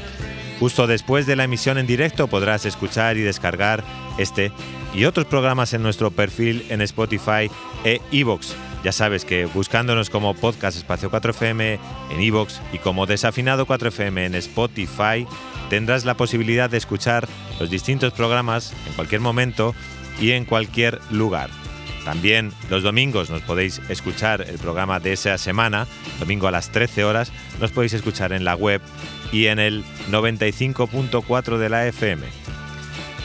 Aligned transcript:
Justo 0.60 0.86
después 0.86 1.26
de 1.26 1.34
la 1.34 1.42
emisión 1.42 1.78
en 1.78 1.88
directo 1.88 2.28
podrás 2.28 2.64
escuchar 2.64 3.16
y 3.16 3.22
descargar 3.22 3.82
este 4.18 4.52
y 4.94 5.04
otros 5.04 5.26
programas 5.26 5.74
en 5.74 5.82
nuestro 5.82 6.12
perfil 6.12 6.64
en 6.68 6.80
Spotify 6.80 7.50
e 7.84 8.00
iVoox. 8.12 8.67
Ya 8.84 8.92
sabes 8.92 9.24
que 9.24 9.46
buscándonos 9.46 10.08
como 10.08 10.34
Podcast 10.34 10.76
Espacio 10.76 11.10
4FM 11.10 11.78
en 12.10 12.20
iVoox 12.20 12.60
y 12.72 12.78
como 12.78 13.06
Desafinado 13.06 13.66
4FM 13.66 14.26
en 14.26 14.34
Spotify, 14.36 15.26
tendrás 15.68 16.04
la 16.04 16.16
posibilidad 16.16 16.70
de 16.70 16.78
escuchar 16.78 17.28
los 17.58 17.70
distintos 17.70 18.12
programas 18.12 18.72
en 18.86 18.92
cualquier 18.92 19.20
momento 19.20 19.74
y 20.20 20.30
en 20.30 20.44
cualquier 20.44 21.00
lugar. 21.10 21.50
También 22.04 22.52
los 22.70 22.82
domingos 22.82 23.28
nos 23.28 23.42
podéis 23.42 23.82
escuchar 23.88 24.42
el 24.48 24.58
programa 24.58 25.00
de 25.00 25.12
esa 25.12 25.36
semana, 25.36 25.86
domingo 26.20 26.46
a 26.46 26.50
las 26.50 26.70
13 26.70 27.04
horas, 27.04 27.32
nos 27.60 27.72
podéis 27.72 27.92
escuchar 27.92 28.32
en 28.32 28.44
la 28.44 28.54
web 28.54 28.80
y 29.32 29.46
en 29.46 29.58
el 29.58 29.84
95.4 30.10 31.58
de 31.58 31.68
la 31.68 31.86
FM. 31.86 32.24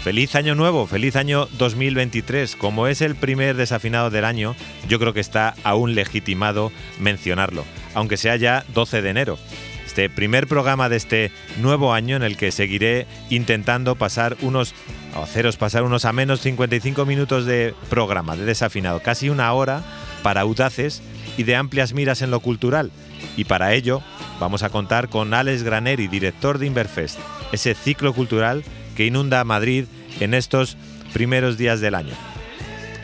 Feliz 0.03 0.35
año 0.35 0.53
nuevo, 0.53 0.85
feliz 0.85 1.15
año 1.15 1.47
2023. 1.57 2.57
Como 2.57 2.87
es 2.87 2.99
el 2.99 3.15
primer 3.15 3.55
desafinado 3.55 4.09
del 4.09 4.25
año, 4.25 4.53
yo 4.89 4.99
creo 4.99 5.13
que 5.13 5.21
está 5.21 5.55
aún 5.63 5.95
legitimado 5.95 6.73
mencionarlo, 6.99 7.63
aunque 7.93 8.17
sea 8.17 8.35
ya 8.35 8.65
12 8.73 9.01
de 9.01 9.09
enero. 9.09 9.39
Este 9.85 10.09
primer 10.09 10.45
programa 10.47 10.89
de 10.89 10.97
este 10.97 11.31
nuevo 11.61 11.93
año 11.93 12.17
en 12.17 12.23
el 12.23 12.35
que 12.35 12.51
seguiré 12.51 13.07
intentando 13.29 13.95
pasar 13.95 14.35
unos 14.41 14.75
o 15.15 15.23
haceros 15.23 15.55
pasar 15.55 15.83
unos 15.83 16.03
a 16.03 16.11
menos 16.11 16.41
55 16.41 17.05
minutos 17.05 17.45
de 17.45 17.73
programa 17.89 18.35
de 18.35 18.43
desafinado, 18.43 18.99
casi 18.99 19.29
una 19.29 19.53
hora 19.53 19.83
para 20.21 20.41
audaces 20.41 21.01
y 21.37 21.43
de 21.43 21.55
amplias 21.55 21.93
miras 21.93 22.21
en 22.21 22.29
lo 22.29 22.41
cultural. 22.41 22.91
Y 23.37 23.45
para 23.45 23.73
ello 23.73 24.01
vamos 24.37 24.63
a 24.63 24.69
contar 24.69 25.07
con 25.07 25.33
Alex 25.33 25.63
Graneri, 25.63 26.09
director 26.09 26.57
de 26.57 26.65
Inverfest, 26.65 27.19
ese 27.53 27.73
ciclo 27.73 28.13
cultural 28.13 28.65
que 28.93 29.05
inunda 29.05 29.43
Madrid 29.43 29.85
en 30.19 30.33
estos 30.33 30.77
primeros 31.13 31.57
días 31.57 31.81
del 31.81 31.95
año. 31.95 32.13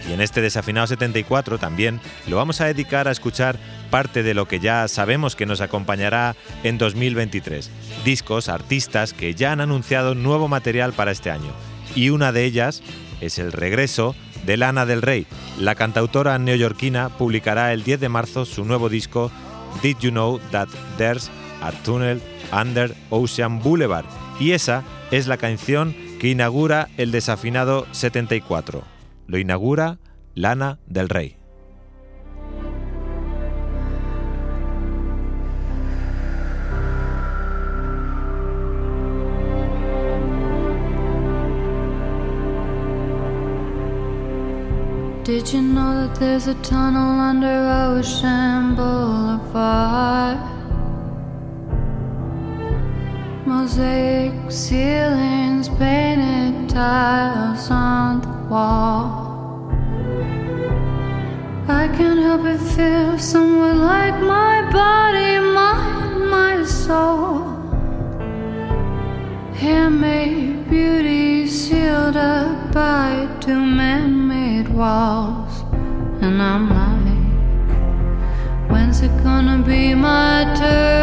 Y 0.09 0.13
en 0.13 0.21
este 0.21 0.41
desafinado 0.41 0.87
74 0.87 1.59
también 1.59 1.99
lo 2.27 2.37
vamos 2.37 2.61
a 2.61 2.65
dedicar 2.65 3.07
a 3.07 3.11
escuchar 3.11 3.59
parte 3.91 4.23
de 4.23 4.33
lo 4.33 4.47
que 4.47 4.59
ya 4.59 4.87
sabemos 4.87 5.35
que 5.35 5.45
nos 5.45 5.61
acompañará 5.61 6.35
en 6.63 6.77
2023. 6.77 7.69
Discos, 8.03 8.49
artistas 8.49 9.13
que 9.13 9.35
ya 9.35 9.51
han 9.51 9.61
anunciado 9.61 10.15
nuevo 10.15 10.47
material 10.47 10.93
para 10.93 11.11
este 11.11 11.31
año. 11.31 11.51
Y 11.95 12.09
una 12.09 12.31
de 12.31 12.45
ellas 12.45 12.81
es 13.21 13.39
el 13.39 13.51
regreso 13.51 14.15
de 14.45 14.57
Lana 14.57 14.85
del 14.85 15.01
Rey. 15.01 15.27
La 15.59 15.75
cantautora 15.75 16.37
neoyorquina 16.39 17.09
publicará 17.09 17.73
el 17.73 17.83
10 17.83 17.99
de 17.99 18.09
marzo 18.09 18.45
su 18.45 18.65
nuevo 18.65 18.89
disco 18.89 19.31
Did 19.83 19.97
You 19.99 20.11
Know 20.11 20.39
That 20.51 20.69
There's 20.97 21.29
a 21.61 21.71
Tunnel 21.83 22.21
Under 22.51 22.95
Ocean 23.09 23.59
Boulevard. 23.59 24.05
Y 24.39 24.51
esa 24.51 24.83
es 25.11 25.27
la 25.27 25.37
canción 25.37 25.95
que 26.19 26.27
inaugura 26.27 26.89
el 26.97 27.11
desafinado 27.11 27.87
74. 27.91 28.83
Lo 29.27 29.37
inaugura 29.37 29.99
Lana 30.35 30.79
del 30.85 31.09
Rey. 31.09 31.37
Did 45.23 45.53
you 45.53 45.61
know 45.61 46.07
that 46.07 46.19
there's 46.19 46.47
a 46.47 46.55
tunnel 46.55 47.19
under 47.19 47.47
Ocean 47.95 48.75
Boulevard? 48.75 50.58
Mosaic 53.49 54.51
ceilings, 54.51 55.69
painted 55.69 56.69
tiles 56.69 57.71
on 57.71 58.21
the 58.21 58.27
wall. 58.47 59.71
I 61.67 61.87
can't 61.97 62.19
help 62.19 62.43
but 62.43 62.59
feel 62.59 63.17
somewhat 63.17 63.77
like 63.77 64.21
my 64.21 64.69
body, 64.71 65.39
mind, 65.39 66.29
my 66.29 66.63
soul. 66.63 67.57
Handmade 69.55 70.69
beauty 70.69 71.47
sealed 71.47 72.17
up 72.17 72.71
by 72.71 73.27
two 73.41 73.65
man 73.65 74.27
made 74.27 74.69
walls. 74.69 75.63
And 76.21 76.39
I'm 76.39 76.69
like, 76.69 78.69
when's 78.69 79.01
it 79.01 79.23
gonna 79.23 79.63
be 79.65 79.95
my 79.95 80.53
turn? 80.55 80.98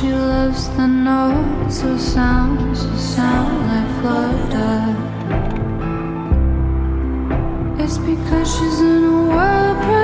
She 0.00 0.12
loves 0.12 0.68
the 0.76 0.86
notes 0.86 1.82
or 1.84 1.98
sounds 1.98 2.86
that 2.86 2.98
sound 2.98 3.66
like 3.70 3.88
Florida. 4.00 4.96
It's 7.78 7.98
because 7.98 8.48
she's 8.48 8.80
in 8.80 9.04
a 9.04 9.22
world 9.28 9.99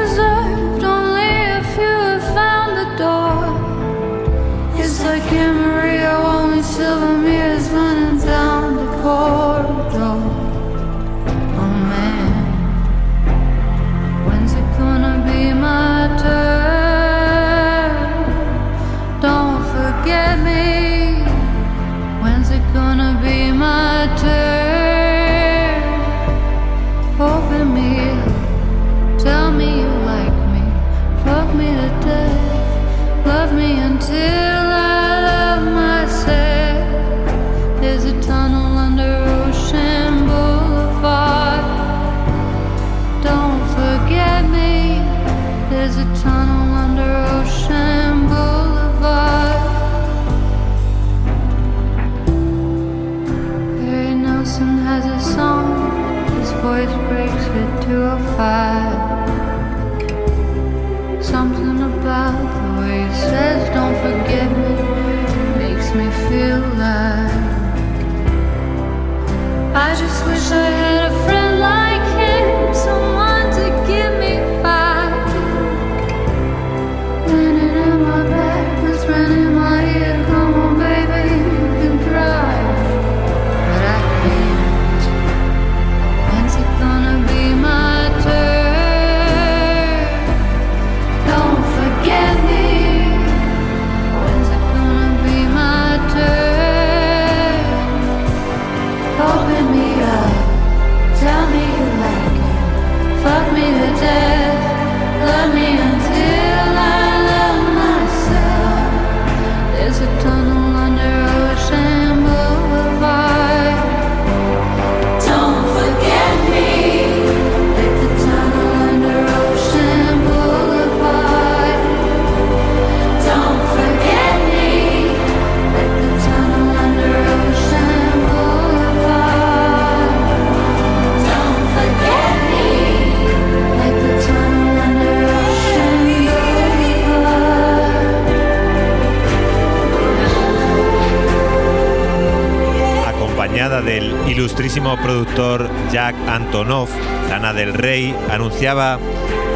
pasada 143.56 143.80
del 143.80 144.14
ilustrísimo 144.28 144.98
productor 144.98 145.70
Jack 145.90 146.14
Antonoff, 146.28 146.90
Lana 147.30 147.54
del 147.54 147.72
Rey, 147.72 148.14
anunciaba 148.30 148.98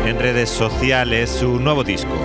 en 0.06 0.18
redes 0.18 0.48
sociales 0.48 1.28
su 1.28 1.60
nuevo 1.60 1.84
disco. 1.84 2.16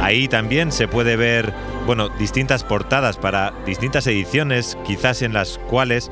Ahí 0.00 0.26
también 0.26 0.72
se 0.72 0.88
puede 0.88 1.14
ver, 1.14 1.54
bueno, 1.86 2.08
distintas 2.08 2.64
portadas 2.64 3.18
para 3.18 3.52
distintas 3.64 4.04
ediciones, 4.08 4.76
quizás 4.84 5.22
en 5.22 5.32
las 5.32 5.58
cuales, 5.70 6.10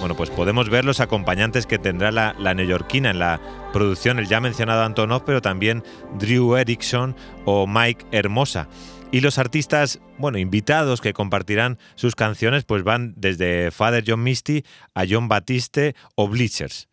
bueno, 0.00 0.16
pues 0.16 0.28
podemos 0.28 0.68
ver 0.68 0.84
los 0.84 0.98
acompañantes 0.98 1.66
que 1.66 1.78
tendrá 1.78 2.10
la, 2.10 2.34
la 2.36 2.52
neoyorquina 2.52 3.10
en 3.10 3.20
la 3.20 3.40
producción, 3.72 4.18
el 4.18 4.26
ya 4.26 4.40
mencionado 4.40 4.82
Antonov, 4.82 5.22
pero 5.24 5.40
también 5.40 5.84
Drew 6.18 6.56
Erickson 6.56 7.14
o 7.44 7.68
Mike 7.68 8.06
Hermosa. 8.10 8.66
Y 9.10 9.20
los 9.20 9.38
artistas, 9.38 10.00
bueno, 10.18 10.36
invitados 10.38 11.00
que 11.00 11.14
compartirán 11.14 11.78
sus 11.94 12.14
canciones, 12.14 12.64
pues 12.64 12.82
van 12.82 13.14
desde 13.16 13.70
Father 13.70 14.04
John 14.06 14.22
Misty 14.22 14.64
a 14.94 15.04
John 15.08 15.28
Batiste 15.28 15.94
o 16.14 16.28
Bleachers. 16.28 16.88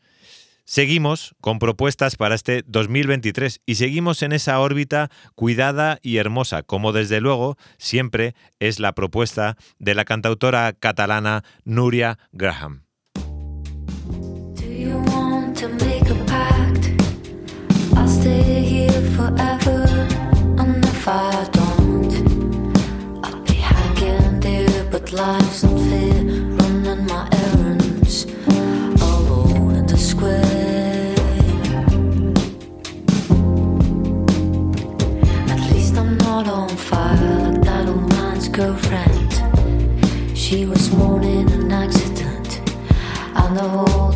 Seguimos 0.63 1.35
con 1.41 1.59
propuestas 1.59 2.15
para 2.15 2.33
este 2.33 2.63
2023 2.65 3.61
y 3.65 3.75
seguimos 3.75 4.23
en 4.23 4.31
esa 4.31 4.59
órbita 4.59 5.11
cuidada 5.35 5.99
y 6.01 6.17
hermosa, 6.17 6.63
como 6.63 6.91
desde 6.91 7.21
luego 7.21 7.57
siempre 7.77 8.33
es 8.59 8.79
la 8.79 8.93
propuesta 8.93 9.57
de 9.77 9.93
la 9.93 10.05
cantautora 10.05 10.73
catalana 10.73 11.43
Nuria 11.65 12.17
Graham. 12.31 12.85
Life's 25.13 25.63
unfair, 25.63 26.23
running 26.57 27.05
my 27.05 27.27
errands 27.31 28.25
alone 29.01 29.75
in 29.75 29.85
the 29.85 29.97
square. 29.97 31.13
At 35.49 35.61
least 35.71 35.95
I'm 35.97 36.17
not 36.17 36.47
on 36.47 36.69
fire 36.69 37.51
like 37.51 37.61
that 37.63 37.87
old 37.87 38.09
man's 38.09 38.47
girlfriend. 38.49 39.31
She 40.37 40.65
was 40.65 40.89
born 40.89 41.23
in 41.23 41.49
an 41.49 41.71
accident, 41.71 42.61
and 43.35 43.57
the 43.57 43.67
whole 43.67 44.11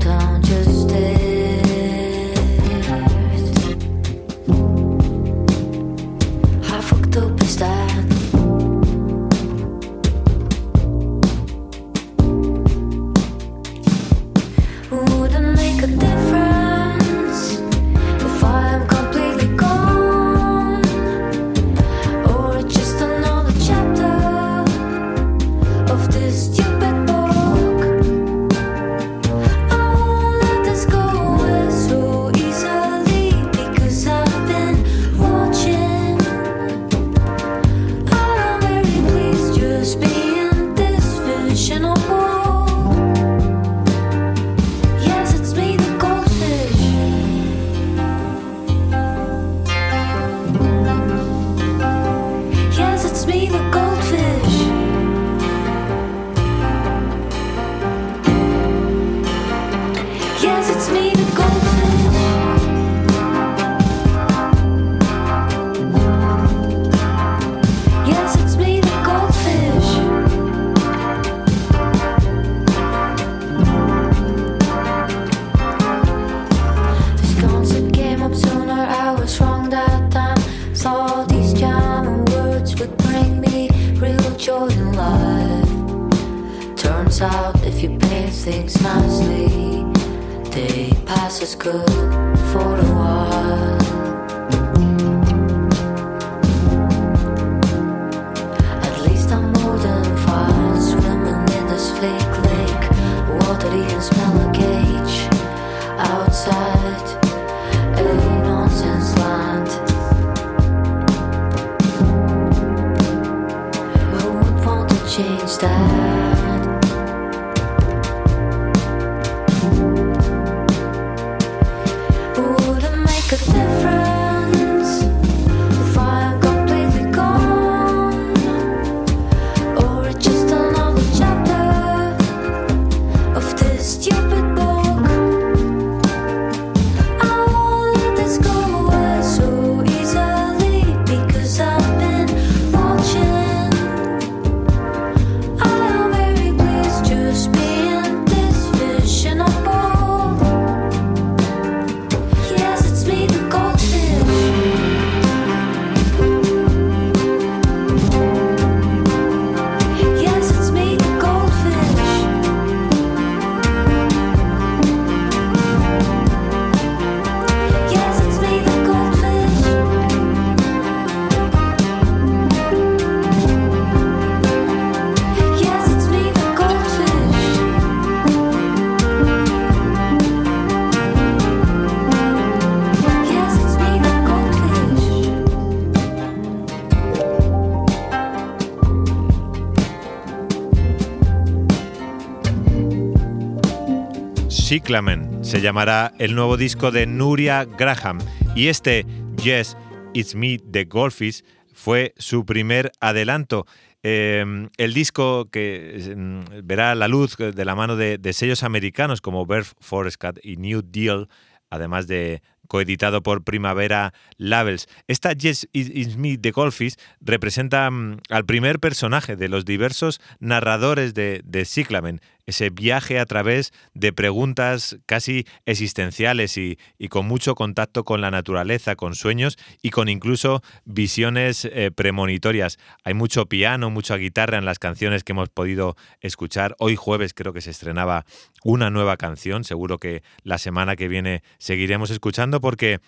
Se 195.41 195.61
llamará 195.61 196.13
el 196.19 196.35
nuevo 196.35 196.55
disco 196.55 196.91
de 196.91 197.07
Nuria 197.07 197.65
Graham 197.65 198.19
y 198.55 198.67
este 198.67 199.03
Yes, 199.43 199.75
It's 200.13 200.35
Me 200.35 200.59
The 200.59 200.83
Golfies 200.83 201.43
fue 201.73 202.13
su 202.19 202.45
primer 202.45 202.91
adelanto. 202.99 203.65
Em, 204.03 204.69
el 204.77 204.93
disco 204.93 205.49
que 205.49 206.13
mm, 206.15 206.67
verá 206.67 206.93
la 206.93 207.07
luz 207.07 207.35
de 207.35 207.65
la 207.65 207.73
mano 207.73 207.95
de, 207.95 208.19
sellos 208.31 208.61
americanos 208.61 209.21
como 209.21 209.47
Birth 209.47 209.71
Forest 209.79 210.17
Cat 210.17 210.37
y 210.43 210.57
New 210.57 210.83
Deal, 210.85 211.29
además 211.71 212.05
de 212.05 212.43
coeditado 212.69 213.21
por 213.21 213.43
Primavera 213.43 214.13
Labels. 214.37 214.87
Esta 215.07 215.33
Yes 215.33 215.67
It's 215.73 216.15
Me 216.15 216.37
The 216.37 216.51
Golfies 216.51 216.97
representa 217.19 217.91
mm, 217.91 218.21
al 218.29 218.45
primer 218.45 218.79
personaje 218.79 219.35
de 219.35 219.49
los 219.49 219.65
diversos 219.65 220.21
narradores 220.39 221.13
de, 221.13 221.41
de 221.43 221.65
Cyclamen 221.65 222.21
ese 222.49 222.69
viaje 222.69 223.19
a 223.19 223.25
través 223.25 223.71
de 223.93 224.11
preguntas 224.11 224.97
casi 225.05 225.45
existenciales 225.65 226.57
y, 226.57 226.77
con 227.09 227.25
mucho 227.25 227.55
contacto 227.55 228.03
con 228.03 228.21
la 228.21 228.31
naturaleza, 228.31 228.95
con 228.95 229.15
sueños 229.15 229.57
y 229.81 229.91
con 229.91 230.09
incluso 230.09 230.61
visiones 230.83 231.65
eh, 231.65 231.91
premonitorias. 231.91 232.77
Hay 233.03 233.13
mucho 233.13 233.45
piano, 233.45 233.89
mucha 233.89 234.17
guitarra 234.17 234.57
en 234.57 234.65
las 234.65 234.79
canciones 234.79 235.23
que 235.23 235.31
hemos 235.31 235.49
podido 235.49 235.95
escuchar. 236.21 236.75
Hoy 236.79 236.95
jueves 236.95 237.33
creo 237.33 237.53
que 237.53 237.61
se 237.61 237.71
estrenaba 237.71 238.25
una 238.63 238.89
nueva 238.89 239.17
canción, 239.17 239.63
seguro 239.63 239.97
que 239.97 240.23
la 240.43 240.57
semana 240.57 240.95
que 240.95 241.07
viene 241.07 241.43
seguiremos 241.57 242.09
escuchando 242.09 242.61
porque 242.61 242.99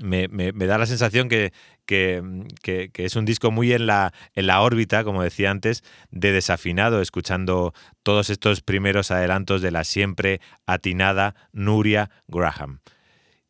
me, 0.00 0.28
da 0.52 0.78
la 0.78 0.86
sensación 0.86 1.28
que, 1.28 1.52
es 1.86 3.16
un 3.16 3.24
disco 3.24 3.50
muy 3.50 3.72
en 3.72 3.86
la, 3.86 4.12
en 4.34 4.46
la 4.46 4.60
órbita, 4.60 5.04
como 5.04 5.22
decía 5.22 5.50
antes, 5.50 5.82
de 6.10 6.32
desafinado, 6.32 7.00
escuchando 7.00 7.72
todos 8.02 8.30
estos 8.30 8.60
primeros 8.60 9.10
adelantos 9.10 9.62
de 9.62 9.70
la 9.70 9.84
siempre 9.84 10.40
atinada 10.66 11.34
Nuria 11.52 12.10
Graham. 12.28 12.80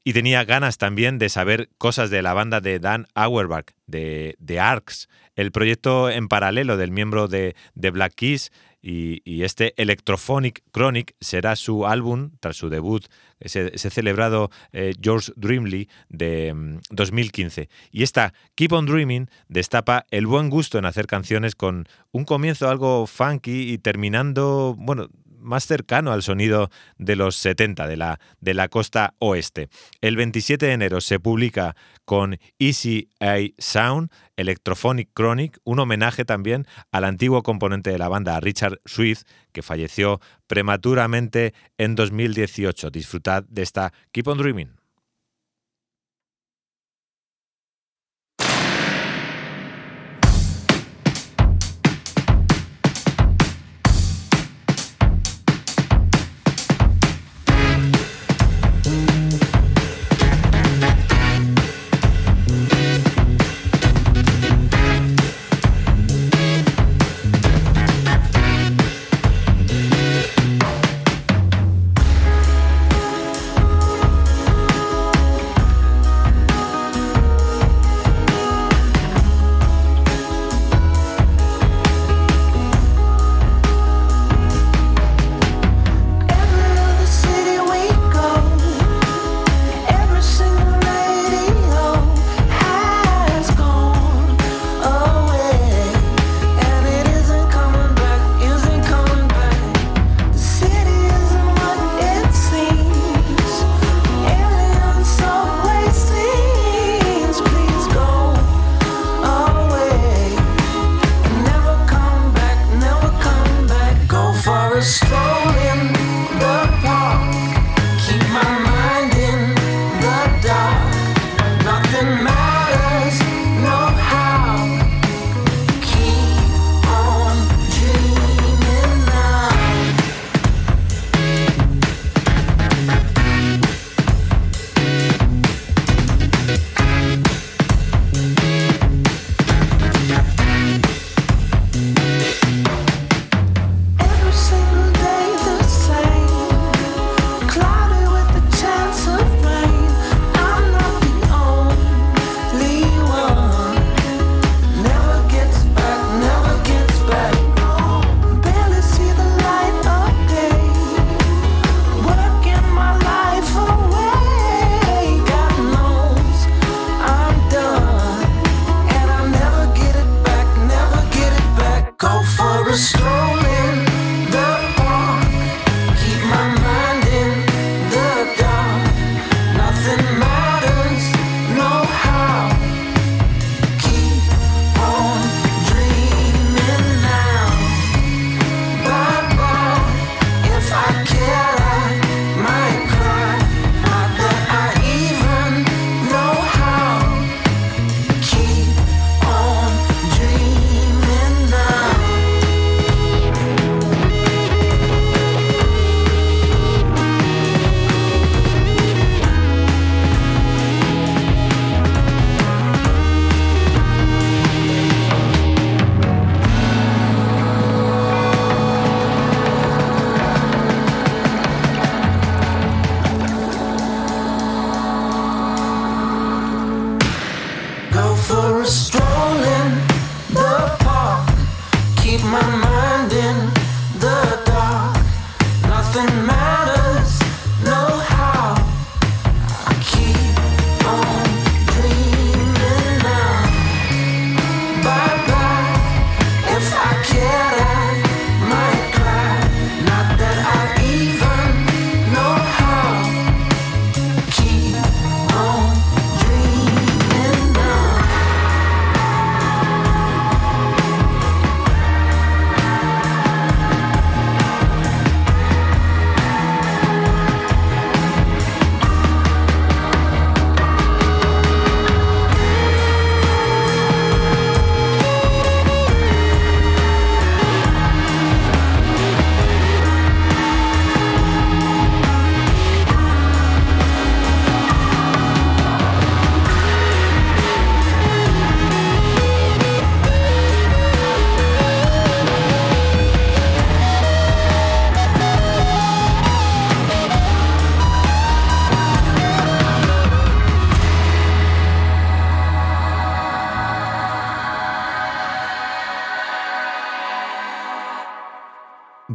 Y 0.05 0.15
tenía 0.15 0.45
ganas 0.45 0.79
también 0.79 1.19
de 1.19 1.29
saber 1.29 1.69
cosas 1.77 2.09
de 2.09 2.23
la 2.23 2.33
banda 2.33 2.61
de 2.61 2.79
Dan 2.79 3.07
Auerbach, 3.15 3.73
de, 3.87 4.37
de 4.39 4.59
ARCS, 4.59 5.09
el 5.37 5.53
proyecto 5.53 6.09
en 6.09 6.29
paralelo 6.29 6.77
del 6.79 6.93
miembro 6.93 7.29
de, 7.29 7.55
de 7.75 7.91
Black 7.91 8.15
Keys, 8.15 8.51
y, 8.81 9.43
este 9.43 9.75
Electrophonic 9.81 10.63
Chronic 10.73 11.15
será 11.21 11.57
su 11.57 11.87
álbum 11.87 12.31
tras 12.41 12.57
su 12.57 12.69
debut, 12.69 13.07
ese, 13.41 13.71
celebrado 13.79 14.51
eh, 14.73 14.95
George 15.01 15.33
Dreamly 15.37 15.89
de 16.09 16.79
2015. 16.91 17.63
Mm, 17.63 17.67
y 17.93 18.03
esta 18.03 18.35
Keep 18.55 18.73
on 18.73 18.87
Dreaming 18.87 19.27
destapa 19.49 20.07
el 20.11 20.27
buen 20.27 20.51
gusto 20.51 20.79
en 20.79 20.87
hacer 20.87 21.07
canciones 21.07 21.55
con 21.55 21.89
un 22.13 22.25
comienzo 22.25 22.69
algo 22.69 23.07
funky 23.07 23.73
y 23.73 23.79
terminando, 23.79 24.75
bueno, 24.79 25.09
más 25.39 25.67
cercano 25.67 26.13
al 26.13 26.23
sonido 26.23 26.71
de 26.97 27.17
los 27.17 27.37
70 27.37 27.87
de 27.87 27.97
la, 27.97 28.21
de 28.41 28.55
la 28.55 28.69
costa 28.69 29.15
oeste. 29.19 29.69
El 30.01 30.17
27 30.17 30.67
de 30.67 30.73
enero 30.73 31.01
se 31.01 31.21
publica 31.21 31.77
con 32.05 32.39
Easy 32.59 33.11
A 33.21 33.37
Sound, 33.59 34.11
Electrophonic 34.37 35.11
Chronic, 35.15 35.59
un 35.65 35.79
homenaje 35.79 36.25
también 36.25 36.67
al 36.91 37.05
antiguo 37.05 37.43
componente 37.43 37.91
de 37.91 37.99
la 37.99 38.09
banda, 38.09 38.41
Richard 38.41 38.79
Swift, 38.85 39.23
que 39.53 39.63
falleció 39.63 40.21
prematuramente 40.47 41.55
en 41.77 41.95
2018. 41.95 42.91
Disfrutad 42.91 43.45
de 43.45 43.63
esta 43.63 43.93
Keep 44.13 44.29
on 44.29 44.39
Dreaming. 44.39 44.78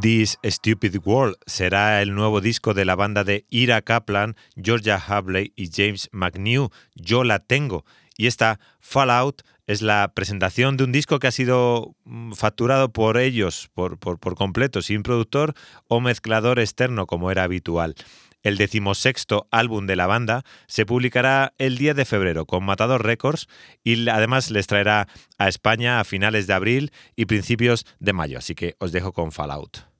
This 0.03 0.37
Stupid 0.43 0.97
World 1.05 1.37
será 1.45 2.01
el 2.01 2.13
nuevo 2.13 2.41
disco 2.41 2.73
de 2.73 2.83
la 2.83 2.93
banda 2.93 3.23
de 3.23 3.45
Ira 3.49 3.81
Kaplan, 3.81 4.35
Georgia 4.61 4.97
Habley 4.97 5.53
y 5.55 5.69
James 5.73 6.09
McNew. 6.11 6.71
Yo 6.93 7.23
la 7.23 7.39
tengo. 7.39 7.85
Y 8.17 8.27
esta 8.27 8.59
Fallout 8.81 9.43
es 9.65 9.81
la 9.81 10.11
presentación 10.13 10.75
de 10.75 10.83
un 10.83 10.91
disco 10.91 11.19
que 11.19 11.27
ha 11.27 11.31
sido 11.31 11.95
mm, 12.03 12.33
facturado 12.33 12.91
por 12.91 13.17
ellos 13.17 13.69
por, 13.73 13.97
por, 13.97 14.35
completo, 14.35 14.81
sin 14.81 15.03
productor 15.03 15.53
o 15.87 16.01
mezclador 16.01 16.59
externo 16.59 17.05
como 17.05 17.31
era 17.31 17.43
habitual. 17.43 17.95
El 18.41 18.57
decimosexto 18.57 19.47
álbum 19.51 19.87
de 19.87 19.95
la 19.95 20.05
banda 20.05 20.43
se 20.67 20.85
publicará 20.85 21.53
el 21.57 21.77
10 21.77 21.95
de 21.95 22.03
febrero 22.03 22.45
con 22.45 22.65
Matador 22.65 23.05
Records 23.05 23.47
y 23.85 24.09
además 24.09 24.51
les 24.51 24.67
traerá 24.67 25.07
a 25.37 25.47
España 25.47 26.01
a 26.01 26.03
finales 26.03 26.45
de 26.45 26.55
abril 26.55 26.91
y 27.15 27.23
principios 27.23 27.85
de 28.01 28.11
mayo. 28.11 28.37
Así 28.37 28.53
que 28.53 28.75
os 28.79 28.91
dejo 28.91 29.13
con 29.13 29.31
Fallout. 29.31 29.92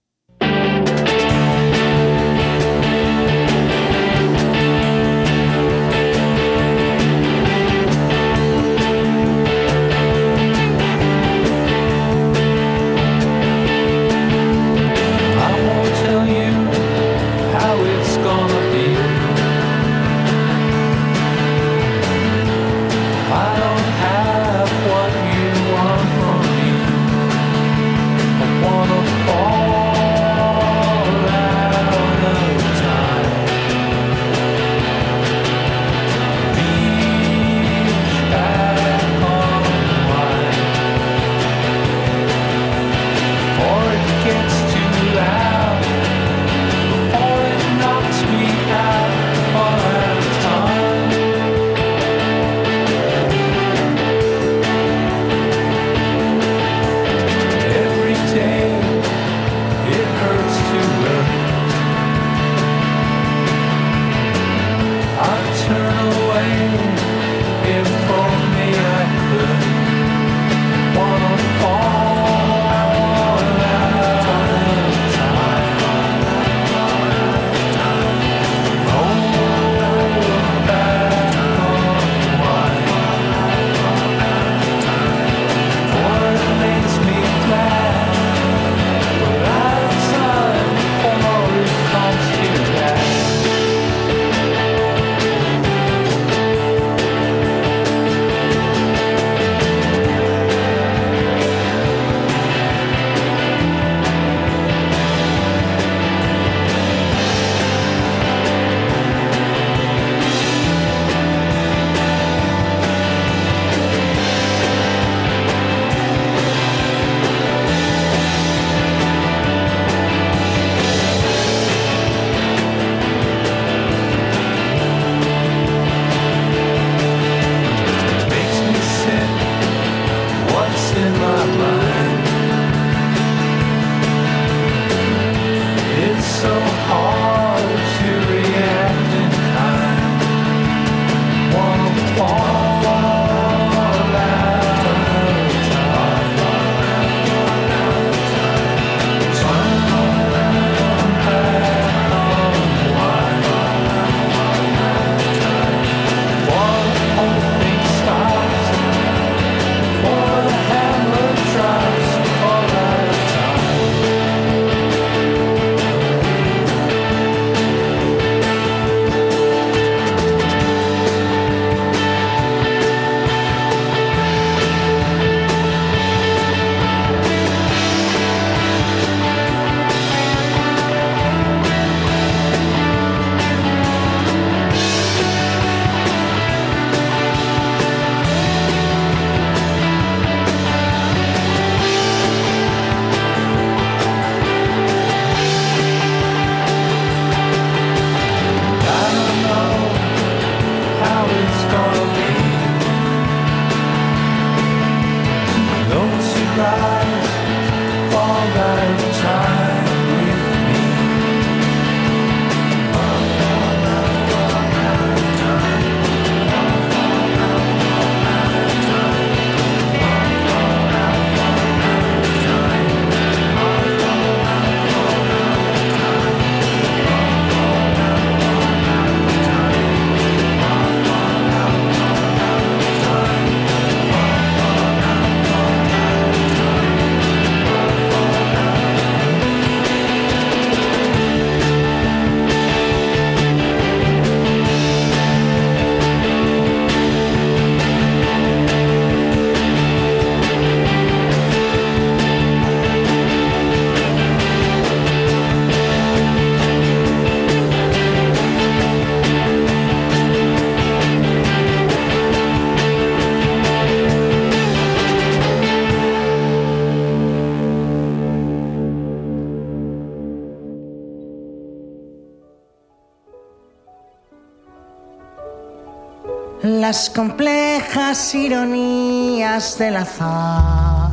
Las 276.94 277.10
complejas 277.10 278.36
ironías 278.36 279.80
del 279.80 279.96
azar 279.96 281.10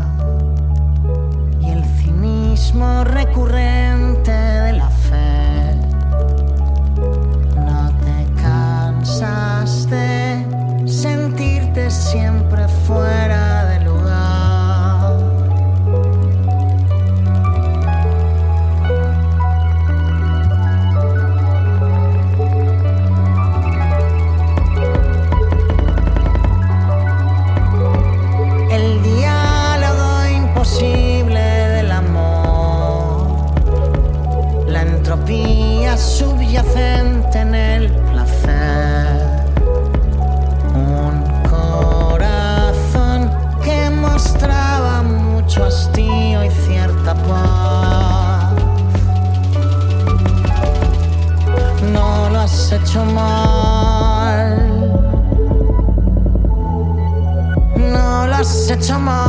y 1.63 1.71
el 1.71 1.83
cinismo 1.97 3.03
recurrente 3.05 4.30
mal. 58.99 59.21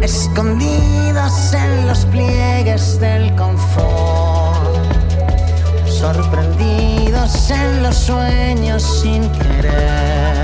Escondidos 0.00 1.52
en 1.54 1.86
los 1.88 2.04
pliegues 2.06 3.00
del 3.00 3.34
confort. 3.34 4.76
Sorprendidos 5.86 7.50
en 7.50 7.82
los 7.82 7.96
sueños 7.96 8.82
sin 9.02 9.28
querer. 9.32 10.43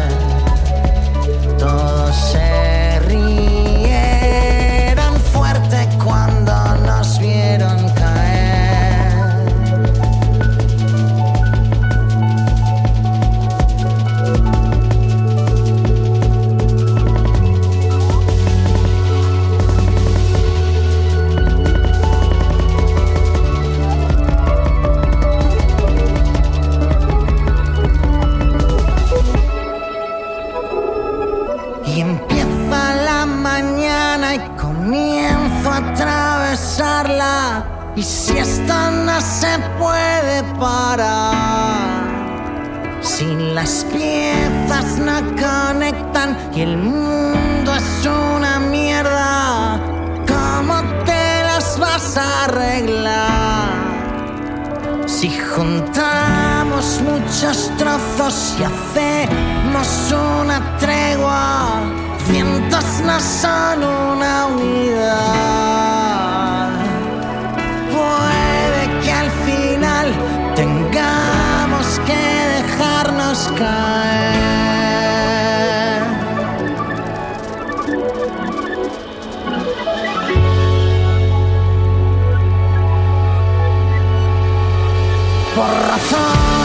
Y 37.96 38.02
si 38.02 38.38
esto 38.38 38.90
no 38.90 39.20
se 39.20 39.58
puede 39.78 40.44
parar, 40.58 42.04
si 43.02 43.24
las 43.52 43.84
piezas 43.92 44.98
no 44.98 45.20
conectan 45.36 46.36
y 46.54 46.60
el 46.62 46.76
mundo 46.76 47.74
es 47.74 48.06
una 48.06 48.60
mierda, 48.60 49.80
¿cómo 50.28 50.80
te 51.04 51.42
las 51.42 51.78
vas 51.80 52.16
a 52.16 52.44
arreglar? 52.44 53.90
Si 55.06 55.28
juntamos 55.28 57.00
muchos 57.02 57.72
trozos 57.76 58.56
y 58.60 58.62
hacemos 58.62 60.14
una 60.40 60.78
tregua, 60.78 61.82
cientos 62.28 62.84
no 63.04 63.18
son 63.20 63.82
una 63.82 64.46
unidad. 64.46 65.89
Por 73.60 73.68
razón 85.66 86.59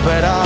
es 0.00 0.06
esperar. 0.06 0.39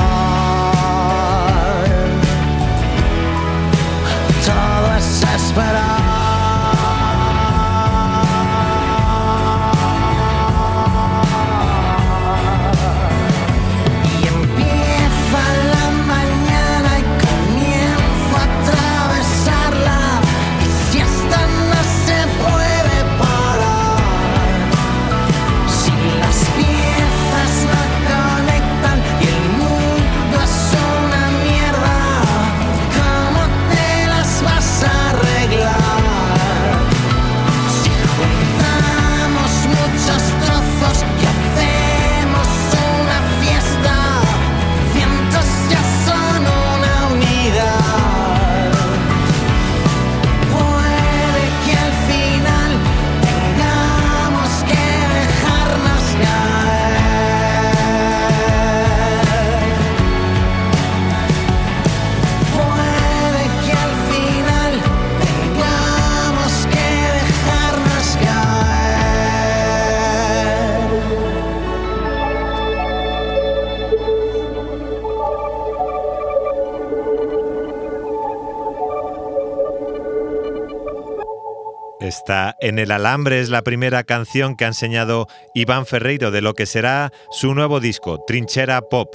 En 82.64 82.78
el 82.78 82.92
alambre, 82.92 83.40
es 83.40 83.50
la 83.50 83.60
primera 83.60 84.04
canción 84.04 84.56
que 84.56 84.64
ha 84.64 84.68
enseñado 84.68 85.28
Iván 85.54 85.84
Ferreiro 85.84 86.30
de 86.30 86.40
lo 86.40 86.54
que 86.54 86.64
será 86.64 87.12
su 87.30 87.54
nuevo 87.54 87.78
disco, 87.78 88.24
Trinchera 88.26 88.80
Pop. 88.80 89.14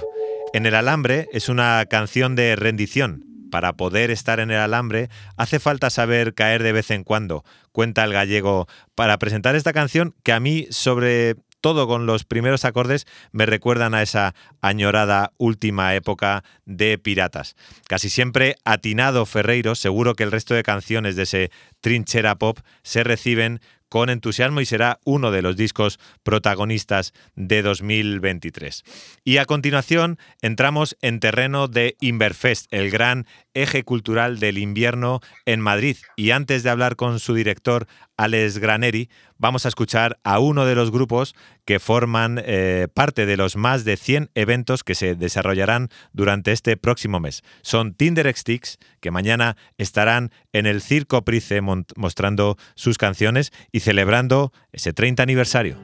En 0.53 0.67
el 0.67 0.75
alambre 0.75 1.27
es 1.33 1.49
una 1.49 1.83
canción 1.89 2.35
de 2.35 2.55
rendición. 2.55 3.25
Para 3.49 3.73
poder 3.73 4.11
estar 4.11 4.39
en 4.39 4.51
el 4.51 4.59
alambre 4.59 5.09
hace 5.35 5.59
falta 5.59 5.89
saber 5.89 6.35
caer 6.35 6.61
de 6.61 6.73
vez 6.73 6.91
en 6.91 7.03
cuando, 7.03 7.43
cuenta 7.71 8.03
el 8.03 8.13
gallego, 8.13 8.67
para 8.93 9.17
presentar 9.17 9.55
esta 9.55 9.73
canción 9.73 10.13
que 10.21 10.31
a 10.31 10.39
mí 10.39 10.67
sobre 10.69 11.35
todo 11.61 11.87
con 11.87 12.05
los 12.05 12.23
primeros 12.23 12.65
acordes 12.65 13.05
me 13.31 13.45
recuerdan 13.45 13.93
a 13.93 14.01
esa 14.01 14.35
añorada 14.61 15.31
última 15.37 15.95
época 15.95 16.43
de 16.65 16.97
Piratas. 16.97 17.55
Casi 17.87 18.09
siempre 18.09 18.55
atinado 18.65 19.25
Ferreiro, 19.25 19.75
seguro 19.75 20.15
que 20.15 20.23
el 20.23 20.31
resto 20.31 20.53
de 20.53 20.63
canciones 20.63 21.15
de 21.15 21.23
ese 21.23 21.51
trinchera 21.81 22.35
pop 22.35 22.59
se 22.83 23.03
reciben 23.03 23.59
con 23.89 24.09
entusiasmo 24.09 24.61
y 24.61 24.65
será 24.65 24.99
uno 25.03 25.31
de 25.31 25.41
los 25.41 25.57
discos 25.57 25.99
protagonistas 26.23 27.13
de 27.35 27.61
2023. 27.61 28.83
Y 29.23 29.37
a 29.37 29.45
continuación 29.45 30.19
entramos 30.41 30.95
en 31.01 31.19
terreno 31.19 31.67
de 31.67 31.97
Inverfest, 31.99 32.71
el 32.71 32.91
gran 32.91 33.25
eje 33.55 33.83
cultural 33.83 34.39
del 34.39 34.59
invierno 34.59 35.21
en 35.45 35.59
Madrid. 35.59 35.97
Y 36.15 36.31
antes 36.31 36.63
de 36.63 36.69
hablar 36.69 36.95
con 36.95 37.19
su 37.19 37.33
director, 37.33 37.87
Alex 38.19 38.57
Graneri, 38.57 39.09
vamos 39.37 39.65
a 39.65 39.69
escuchar 39.69 40.19
a 40.25 40.39
uno 40.39 40.65
de 40.65 40.75
los 40.75 40.91
grupos 40.91 41.35
que 41.63 41.79
forman 41.79 42.41
eh, 42.43 42.89
parte 42.93 43.25
de 43.25 43.37
los 43.37 43.55
más 43.55 43.85
de 43.85 43.95
100 43.95 44.31
eventos 44.35 44.83
que 44.83 44.93
se 44.93 45.15
desarrollarán 45.15 45.87
durante 46.11 46.51
este 46.51 46.75
próximo 46.75 47.21
mes. 47.21 47.43
Son 47.61 47.93
Tinder 47.93 48.35
Sticks, 48.35 48.77
que 48.99 49.09
mañana 49.09 49.55
estarán 49.77 50.31
en 50.51 50.65
el 50.65 50.81
Circo 50.81 51.23
Price 51.23 51.61
mostrando 51.61 52.57
sus 52.75 52.97
canciones 52.97 53.53
y 53.71 53.79
celebrando 53.79 54.51
ese 54.73 54.91
30 54.91 55.23
aniversario. 55.23 55.77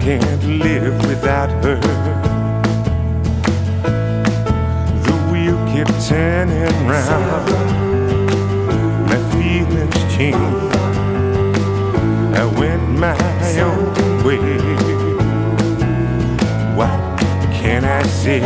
Can't 0.00 0.42
live 0.44 0.96
without 1.06 1.50
her. 1.62 1.76
The 5.06 5.16
wheel 5.30 5.56
kept 5.72 6.08
turning 6.08 6.86
round. 6.86 7.50
My 9.08 9.18
feelings 9.32 10.14
changed. 10.14 10.76
I 12.34 12.46
went 12.58 12.98
my 12.98 13.14
own 13.60 14.24
way 14.24 14.38
What 16.74 17.20
can 17.52 17.84
I 17.84 18.02
say, 18.04 18.40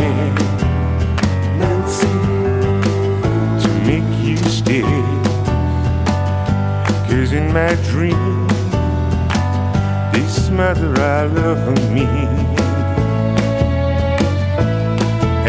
to 3.61 3.69
make 3.85 4.25
you 4.25 4.37
stay? 4.37 4.81
Cause 7.07 7.31
in 7.31 7.53
my 7.53 7.75
dream, 7.89 8.44
smother 10.55 10.95
all 11.01 11.37
over 11.37 11.75
me. 11.91 12.07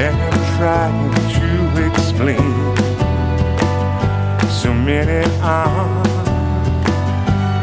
And 0.04 0.16
I'm 0.26 0.40
trying 0.58 1.14
to 1.38 1.48
explain 1.90 2.54
so 4.50 4.74
many 4.74 5.22
arms 5.42 6.08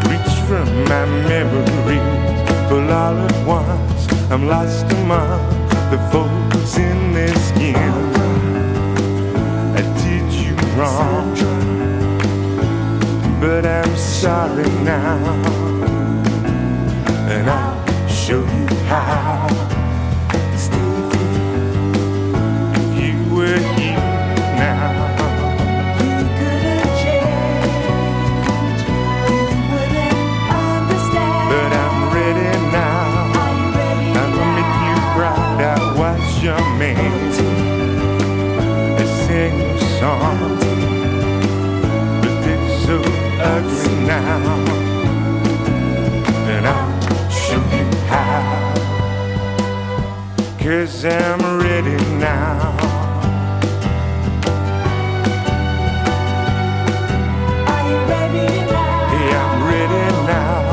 reach 0.08 0.36
from 0.48 0.68
my 0.92 1.06
memories, 1.32 2.40
but 2.70 2.90
all 3.02 3.18
at 3.28 3.38
once 3.46 4.02
I'm 4.32 4.48
lost 4.48 4.90
among 5.00 5.42
the 5.92 6.00
folds 6.12 6.78
in 6.78 7.12
their 7.12 7.36
skin. 7.48 7.76
I 9.80 9.84
did 10.02 10.28
you 10.44 10.56
wrong, 10.78 11.36
but 13.42 13.66
I'm 13.66 13.98
sorry 13.98 14.70
now, 14.86 16.03
and 17.30 17.50
I'll 17.50 18.08
show 18.08 18.42
you 18.42 18.68
how. 18.88 19.48
If 22.76 22.90
you 23.00 23.14
were 23.34 23.60
here 23.78 23.98
now. 24.60 25.14
But 31.50 31.72
I'm 31.84 31.98
ready 32.14 32.50
now. 32.72 33.32
I'm 34.20 34.32
gonna 34.36 34.56
make 34.58 34.74
you 34.88 34.96
proud. 35.16 35.62
I 35.62 35.78
was 35.98 36.44
your 36.44 36.64
man. 36.78 37.32
I 39.00 39.06
sing 39.28 39.56
a 39.62 39.80
song, 40.00 40.38
but 42.22 42.48
it's 42.48 42.86
so 42.86 42.98
ugly 43.42 43.96
now. 44.08 44.63
Cause 50.64 51.04
I'm 51.04 51.60
ready 51.60 51.98
now. 52.16 52.74
Yeah, 59.12 59.44
I'm 59.44 59.60
ready 59.68 60.04
now. 60.26 60.64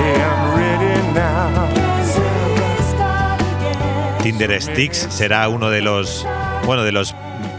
Yeah, 0.00 0.26
I'm 0.32 0.42
ready 0.58 0.94
now. 1.14 1.70
Tinder 4.24 4.60
Sticks 4.60 5.06
será 5.08 5.48
uno 5.48 5.70
de 5.70 5.82
los, 5.82 6.26
bueno, 6.64 6.82
de 6.82 6.90
los 6.90 7.14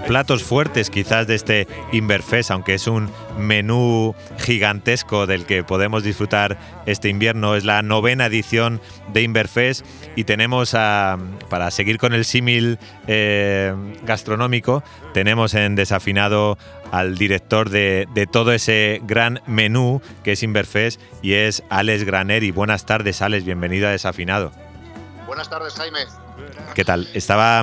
platos 0.07 0.43
fuertes 0.43 0.89
quizás 0.89 1.27
de 1.27 1.35
este 1.35 1.67
Inverfest, 1.91 2.49
aunque 2.49 2.73
es 2.73 2.87
un 2.87 3.11
menú 3.37 4.15
gigantesco 4.39 5.27
del 5.27 5.45
que 5.45 5.63
podemos 5.63 6.01
disfrutar 6.01 6.57
este 6.85 7.09
invierno. 7.09 7.55
Es 7.55 7.65
la 7.65 7.81
novena 7.81 8.27
edición 8.27 8.81
de 9.13 9.21
Inverfest 9.23 9.85
y 10.15 10.23
tenemos 10.23 10.73
a, 10.73 11.17
para 11.49 11.69
seguir 11.71 11.97
con 11.97 12.13
el 12.13 12.23
símil 12.23 12.79
eh, 13.07 13.75
gastronómico, 14.03 14.81
tenemos 15.13 15.53
en 15.53 15.75
desafinado 15.75 16.57
al 16.91 17.17
director 17.17 17.69
de, 17.69 18.07
de 18.13 18.27
todo 18.27 18.53
ese 18.53 19.01
gran 19.03 19.41
menú 19.45 20.01
que 20.23 20.31
es 20.31 20.43
Inverfest 20.43 21.01
y 21.21 21.33
es 21.33 21.63
Alex 21.69 22.05
Graneri. 22.05 22.51
Buenas 22.51 22.85
tardes, 22.85 23.21
Alex, 23.21 23.43
bienvenido 23.43 23.89
a 23.89 23.91
Desafinado. 23.91 24.66
Buenas 25.27 25.49
tardes, 25.49 25.73
Jaime. 25.73 25.99
¿Qué 26.73 26.85
tal? 26.85 27.09
Estaba, 27.13 27.61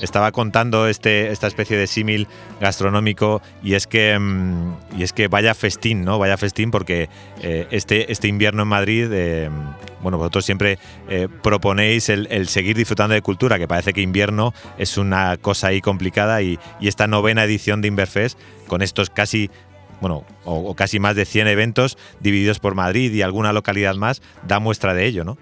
estaba 0.00 0.32
contando 0.32 0.88
este, 0.88 1.30
esta 1.30 1.46
especie 1.46 1.76
de 1.76 1.86
símil 1.86 2.26
gastronómico 2.60 3.40
y 3.62 3.74
es 3.74 3.86
que 3.86 4.18
mm, 4.18 4.98
y 4.98 5.04
es 5.04 5.12
que 5.12 5.28
vaya 5.28 5.54
festín, 5.54 6.04
¿no? 6.04 6.18
Vaya 6.18 6.36
festín 6.36 6.72
porque 6.72 7.08
eh, 7.40 7.68
este, 7.70 8.10
este 8.10 8.26
invierno 8.26 8.62
en 8.62 8.68
Madrid, 8.68 9.08
eh, 9.12 9.48
bueno, 10.02 10.18
vosotros 10.18 10.44
siempre 10.44 10.78
eh, 11.08 11.28
proponéis 11.42 12.08
el, 12.08 12.48
seguir 12.48 12.76
disfrutando 12.76 13.14
de 13.14 13.22
cultura, 13.22 13.60
que 13.60 13.68
parece 13.68 13.92
que 13.92 14.00
invierno 14.00 14.52
es 14.76 14.98
una 14.98 15.36
cosa 15.36 15.68
ahí 15.68 15.80
complicada 15.80 16.42
y, 16.42 16.58
y 16.80 16.88
esta 16.88 17.06
novena 17.06 17.44
edición 17.44 17.80
de 17.80 17.88
Inverfest 17.88 18.36
con 18.66 18.82
estos 18.82 19.08
casi 19.08 19.50
bueno, 20.00 20.24
o, 20.44 20.56
o 20.56 20.74
casi 20.74 20.98
más 20.98 21.14
de 21.14 21.24
100 21.24 21.46
eventos 21.46 21.96
divididos 22.18 22.58
por 22.58 22.74
Madrid 22.74 23.12
y 23.12 23.22
alguna 23.22 23.52
localidad 23.52 23.94
más, 23.94 24.20
da 24.46 24.58
muestra 24.58 24.92
de 24.92 25.06
ello, 25.06 25.24
¿no? 25.24 25.38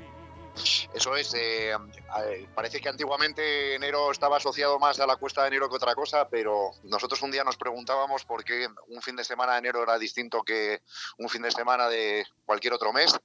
Eso 0.92 1.16
es. 1.16 1.34
eh, 1.34 1.72
eh, 1.72 2.48
parece 2.54 2.80
que 2.80 2.88
antiguamente 2.88 3.74
enero 3.74 4.10
estaba 4.10 4.36
asociado 4.36 4.78
más 4.78 5.00
a 5.00 5.06
la 5.06 5.16
cuesta 5.16 5.42
de 5.42 5.48
enero 5.48 5.68
que 5.68 5.76
otra 5.76 5.94
cosa, 5.94 6.28
pero 6.28 6.72
nosotros 6.84 7.22
un 7.22 7.30
día 7.30 7.44
nos 7.44 7.56
preguntábamos 7.56 8.24
por 8.24 8.44
qué 8.44 8.68
un 8.88 9.02
fin 9.02 9.16
de 9.16 9.24
semana 9.24 9.52
de 9.52 9.58
enero 9.60 9.82
era 9.82 9.98
distinto 9.98 10.42
que 10.42 10.82
un 11.18 11.28
fin 11.28 11.42
de 11.42 11.50
semana 11.50 11.88
de 11.88 12.26
cualquier 12.44 12.74
otro 12.74 12.92
mes 12.92 13.18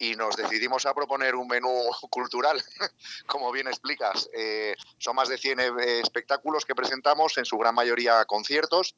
y 0.00 0.14
nos 0.16 0.34
decidimos 0.34 0.86
a 0.86 0.94
proponer 0.94 1.34
un 1.34 1.46
menú 1.46 1.70
cultural, 2.10 2.60
como 3.26 3.52
bien 3.52 3.68
explicas. 3.68 4.28
Eh, 4.32 4.74
son 4.98 5.14
más 5.14 5.28
de 5.28 5.38
100 5.38 5.60
eh, 5.60 6.00
espectáculos 6.00 6.64
que 6.64 6.74
presentamos, 6.74 7.36
en 7.38 7.44
su 7.44 7.58
gran 7.58 7.74
mayoría 7.74 8.24
conciertos, 8.24 8.96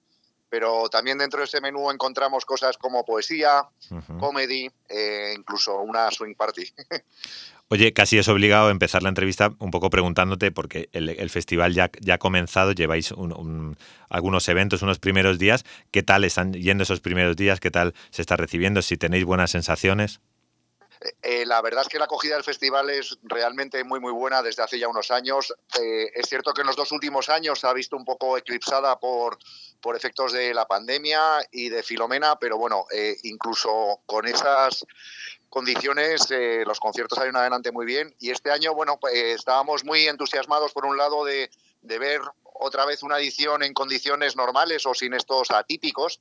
pero 0.52 0.90
también 0.90 1.16
dentro 1.16 1.38
de 1.38 1.46
ese 1.46 1.62
menú 1.62 1.90
encontramos 1.90 2.44
cosas 2.44 2.76
como 2.76 3.06
poesía, 3.06 3.62
Ujú. 3.90 4.18
comedy, 4.18 4.70
eh, 4.90 5.32
incluso 5.34 5.80
una 5.80 6.10
swing 6.10 6.34
party. 6.34 6.70
Oye, 7.68 7.94
casi 7.94 8.18
es 8.18 8.28
obligado 8.28 8.68
empezar 8.68 9.02
la 9.02 9.08
entrevista 9.08 9.50
un 9.58 9.70
poco 9.70 9.88
preguntándote, 9.88 10.52
porque 10.52 10.90
el, 10.92 11.08
el 11.08 11.30
festival 11.30 11.72
ya, 11.72 11.90
ya 12.00 12.14
ha 12.14 12.18
comenzado, 12.18 12.72
lleváis 12.72 13.12
un- 13.12 13.32
un- 13.32 13.78
algunos 14.10 14.46
eventos, 14.50 14.82
unos 14.82 14.98
primeros 14.98 15.38
días. 15.38 15.64
¿Qué 15.90 16.02
tal 16.02 16.24
están 16.24 16.52
yendo 16.52 16.82
esos 16.82 17.00
primeros 17.00 17.34
días? 17.34 17.58
¿Qué 17.58 17.70
tal 17.70 17.94
se 18.10 18.20
está 18.20 18.36
recibiendo? 18.36 18.82
Si 18.82 18.98
tenéis 18.98 19.24
buenas 19.24 19.52
sensaciones. 19.52 20.20
Eh, 21.22 21.46
la 21.46 21.62
verdad 21.62 21.80
es 21.82 21.88
que 21.88 21.98
la 21.98 22.04
acogida 22.04 22.34
del 22.34 22.44
festival 22.44 22.90
es 22.90 23.18
realmente 23.22 23.82
muy 23.84 23.98
muy 24.00 24.12
buena 24.12 24.40
desde 24.42 24.62
hace 24.62 24.78
ya 24.78 24.86
unos 24.88 25.10
años. 25.10 25.52
Eh, 25.80 26.10
es 26.14 26.28
cierto 26.28 26.52
que 26.52 26.60
en 26.60 26.66
los 26.66 26.76
dos 26.76 26.92
últimos 26.92 27.30
años 27.30 27.58
se 27.58 27.66
ha 27.66 27.72
visto 27.72 27.96
un 27.96 28.04
poco 28.04 28.36
eclipsada 28.36 29.00
por, 29.00 29.38
por 29.82 29.96
efectos 29.96 30.32
de 30.32 30.54
la 30.54 30.66
pandemia 30.66 31.20
y 31.50 31.68
de 31.68 31.82
Filomena, 31.82 32.36
pero 32.38 32.56
bueno, 32.56 32.86
eh, 32.90 33.16
incluso 33.24 34.00
con 34.06 34.26
esas 34.26 34.86
condiciones 35.50 36.30
eh, 36.30 36.62
los 36.66 36.80
conciertos 36.80 37.16
salieron 37.16 37.40
adelante 37.40 37.72
muy 37.72 37.84
bien. 37.84 38.14
Y 38.18 38.30
este 38.30 38.50
año, 38.50 38.72
bueno, 38.72 38.98
pues, 38.98 39.12
estábamos 39.14 39.84
muy 39.84 40.06
entusiasmados 40.06 40.72
por 40.72 40.86
un 40.86 40.96
lado 40.96 41.24
de, 41.26 41.50
de 41.82 41.98
ver 41.98 42.22
otra 42.62 42.84
vez 42.84 43.02
una 43.02 43.18
edición 43.18 43.62
en 43.62 43.74
condiciones 43.74 44.36
normales 44.36 44.86
o 44.86 44.94
sin 44.94 45.14
estos 45.14 45.50
atípicos 45.50 46.20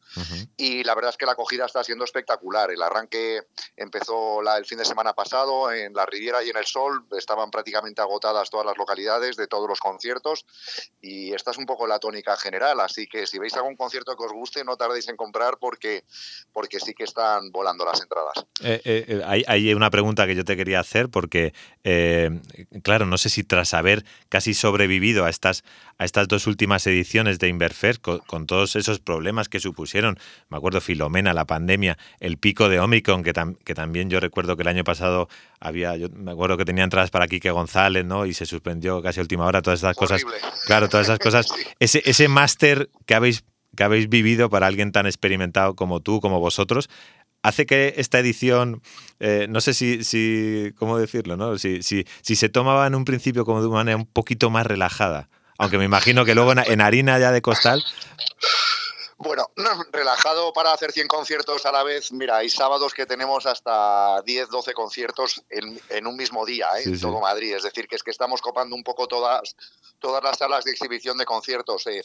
y 0.58 0.84
la 0.84 0.96
verdad 0.96 1.12
es 1.12 1.18
que 1.18 1.26
la 1.26 1.34
acogida 1.34 1.66
está 1.66 1.84
siendo 1.84 2.04
espectacular. 2.04 2.72
El 2.72 2.82
arranque 2.82 3.42
empezó 3.76 4.42
la, 4.42 4.58
el 4.58 4.66
fin 4.66 4.78
de 4.78 4.86
semana 4.86 5.14
pasado 5.14 5.72
en 5.72 5.94
la 5.94 6.06
Riviera 6.06 6.44
y 6.44 6.50
en 6.50 6.58
el 6.58 6.66
Sol, 6.66 7.06
estaban 7.18 7.52
prácticamente 7.52 8.02
agotadas 8.02 8.50
todas 8.50 8.66
las 8.66 8.78
localidades 8.78 9.36
de 9.36 9.48
todos 9.48 9.68
los 9.68 9.80
conciertos 9.80 10.46
y 11.02 11.34
esta 11.34 11.52
es 11.52 11.58
un 11.58 11.66
poco 11.66 11.88
la 11.88 12.00
tónica 12.00 12.36
general, 12.38 12.80
así 12.80 13.08
que 13.08 13.28
si 13.28 13.40
veis 13.40 13.54
algún 13.56 13.76
concierto 13.76 14.16
que 14.16 14.24
os 14.24 14.32
guste 14.32 14.64
no 14.64 14.76
tardéis 14.78 15.08
en 15.08 15.16
comprar 15.16 15.58
porque, 15.60 16.04
porque 16.54 16.80
sí 16.80 16.94
que 16.94 17.04
están 17.04 17.52
volando 17.52 17.86
las 17.86 18.02
entradas. 18.02 18.46
Eh, 18.62 18.82
eh, 18.84 19.06
eh, 19.08 19.22
hay, 19.26 19.44
hay, 19.48 19.74
una 19.74 19.90
pregunta 19.90 20.28
que 20.28 20.36
yo 20.36 20.44
te 20.44 20.58
quería 20.58 20.80
hacer 20.80 21.10
porque, 21.10 21.54
claro, 22.84 23.06
no 23.06 23.18
sé 23.18 23.30
si 23.30 23.44
tras 23.44 23.74
haber 23.74 24.06
casi 24.30 24.54
sobrevivido 24.54 25.26
a 25.26 25.30
estas, 25.30 25.64
a 25.98 26.06
estas 26.06 26.28
dos 26.32 26.48
últimas 26.48 26.88
ediciones 26.88 27.38
de 27.38 27.48
Inverfest, 27.48 28.02
con, 28.02 28.48
todos 28.48 28.76
esos 28.76 29.00
problemas 29.00 29.50
que 29.50 29.60
supusieron, 29.60 30.18
me 30.50 30.58
acuerdo 30.58 30.82
Filomena, 30.82 31.34
la 31.34 31.46
pandemia, 31.46 32.00
el 32.20 32.38
pico 32.38 32.70
de 32.70 32.80
Omicron, 32.80 33.22
que, 33.22 33.34
que 33.64 33.76
también 33.76 34.10
yo 34.10 34.20
recuerdo 34.20 34.56
que 34.56 34.64
el 34.64 34.70
año 34.70 34.84
pasado 34.84 35.30
había, 35.60 35.96
yo 35.96 36.10
me 36.10 36.32
acuerdo 36.32 36.58
que 36.58 36.66
tenía 36.66 36.84
entradas 36.84 37.12
para 37.12 37.28
Quique 37.28 37.52
González, 37.52 38.04
¿no? 38.04 38.26
Y 38.26 38.34
se 38.34 38.48
suspendió 38.48 39.02
casi 39.04 39.20
a 39.20 39.24
última 39.24 39.46
hora, 39.46 39.62
todas 39.62 39.80
esas 39.80 39.96
cosas. 39.96 40.26
Claro, 40.66 40.90
todas 40.90 41.06
esas 41.06 41.20
cosas. 41.20 41.46
Ese, 41.80 42.02
ese 42.06 42.28
máster 42.28 42.90
que 43.06 43.14
habéis, 43.14 43.44
que 43.76 43.84
habéis 43.84 44.10
vivido 44.10 44.50
para 44.50 44.66
alguien 44.66 44.92
tan 44.92 45.06
experimentado 45.06 45.76
como 45.76 46.00
tú, 46.00 46.20
como 46.20 46.40
vosotros, 46.40 46.90
hace 47.44 47.66
que 47.66 47.94
esta 47.98 48.20
edición, 48.20 48.82
eh, 49.20 49.48
no 49.50 49.62
sé 49.62 49.74
si, 49.74 50.04
si, 50.04 50.74
¿cómo 50.78 50.98
decirlo? 50.98 51.38
¿no? 51.38 51.58
Si, 51.58 51.84
si, 51.84 52.06
si 52.22 52.36
se 52.36 52.50
tomaba 52.50 52.88
en 52.88 52.96
un 52.96 53.06
principio 53.06 53.46
como 53.46 53.62
de 53.62 53.68
una 53.68 53.78
manera 53.78 53.98
un 53.98 54.06
poquito 54.06 54.50
más 54.50 54.66
relajada. 54.66 55.30
Aunque 55.62 55.78
me 55.78 55.86
imagino 55.86 56.26
que 56.26 56.34
luego 56.34 56.54
en, 56.54 56.82
harina 56.82 57.20
ya 57.20 57.32
de 57.32 57.44
costal. 57.44 57.86
Bueno, 59.18 59.52
relajado 59.92 60.52
para 60.54 60.74
hacer 60.74 60.92
100 60.92 61.08
conciertos 61.08 61.68
a 61.68 61.72
la 61.72 61.84
vez. 61.84 62.12
Mira, 62.12 62.38
hay 62.38 62.50
sábados 62.50 62.96
que 62.96 63.06
tenemos 63.06 63.46
hasta 63.46 64.24
10, 64.24 64.50
12 64.50 64.74
conciertos 64.74 65.44
en, 65.52 66.08
un 66.08 66.18
mismo 66.18 66.48
día, 66.48 66.68
¿eh? 66.80 66.84
en 66.86 67.00
todo 67.00 67.20
Madrid. 67.20 67.54
Es 67.54 67.62
decir, 67.62 67.88
que 67.88 67.96
es 67.96 68.02
que 68.02 68.10
estamos 68.10 68.42
copando 68.42 68.76
un 68.76 68.84
poco 68.84 69.08
todas, 69.08 69.56
todas 70.00 70.24
las 70.24 70.40
salas 70.40 70.66
de 70.66 70.72
exhibición 70.72 71.16
de 71.20 71.26
conciertos. 71.26 71.86
Eh. 71.86 72.02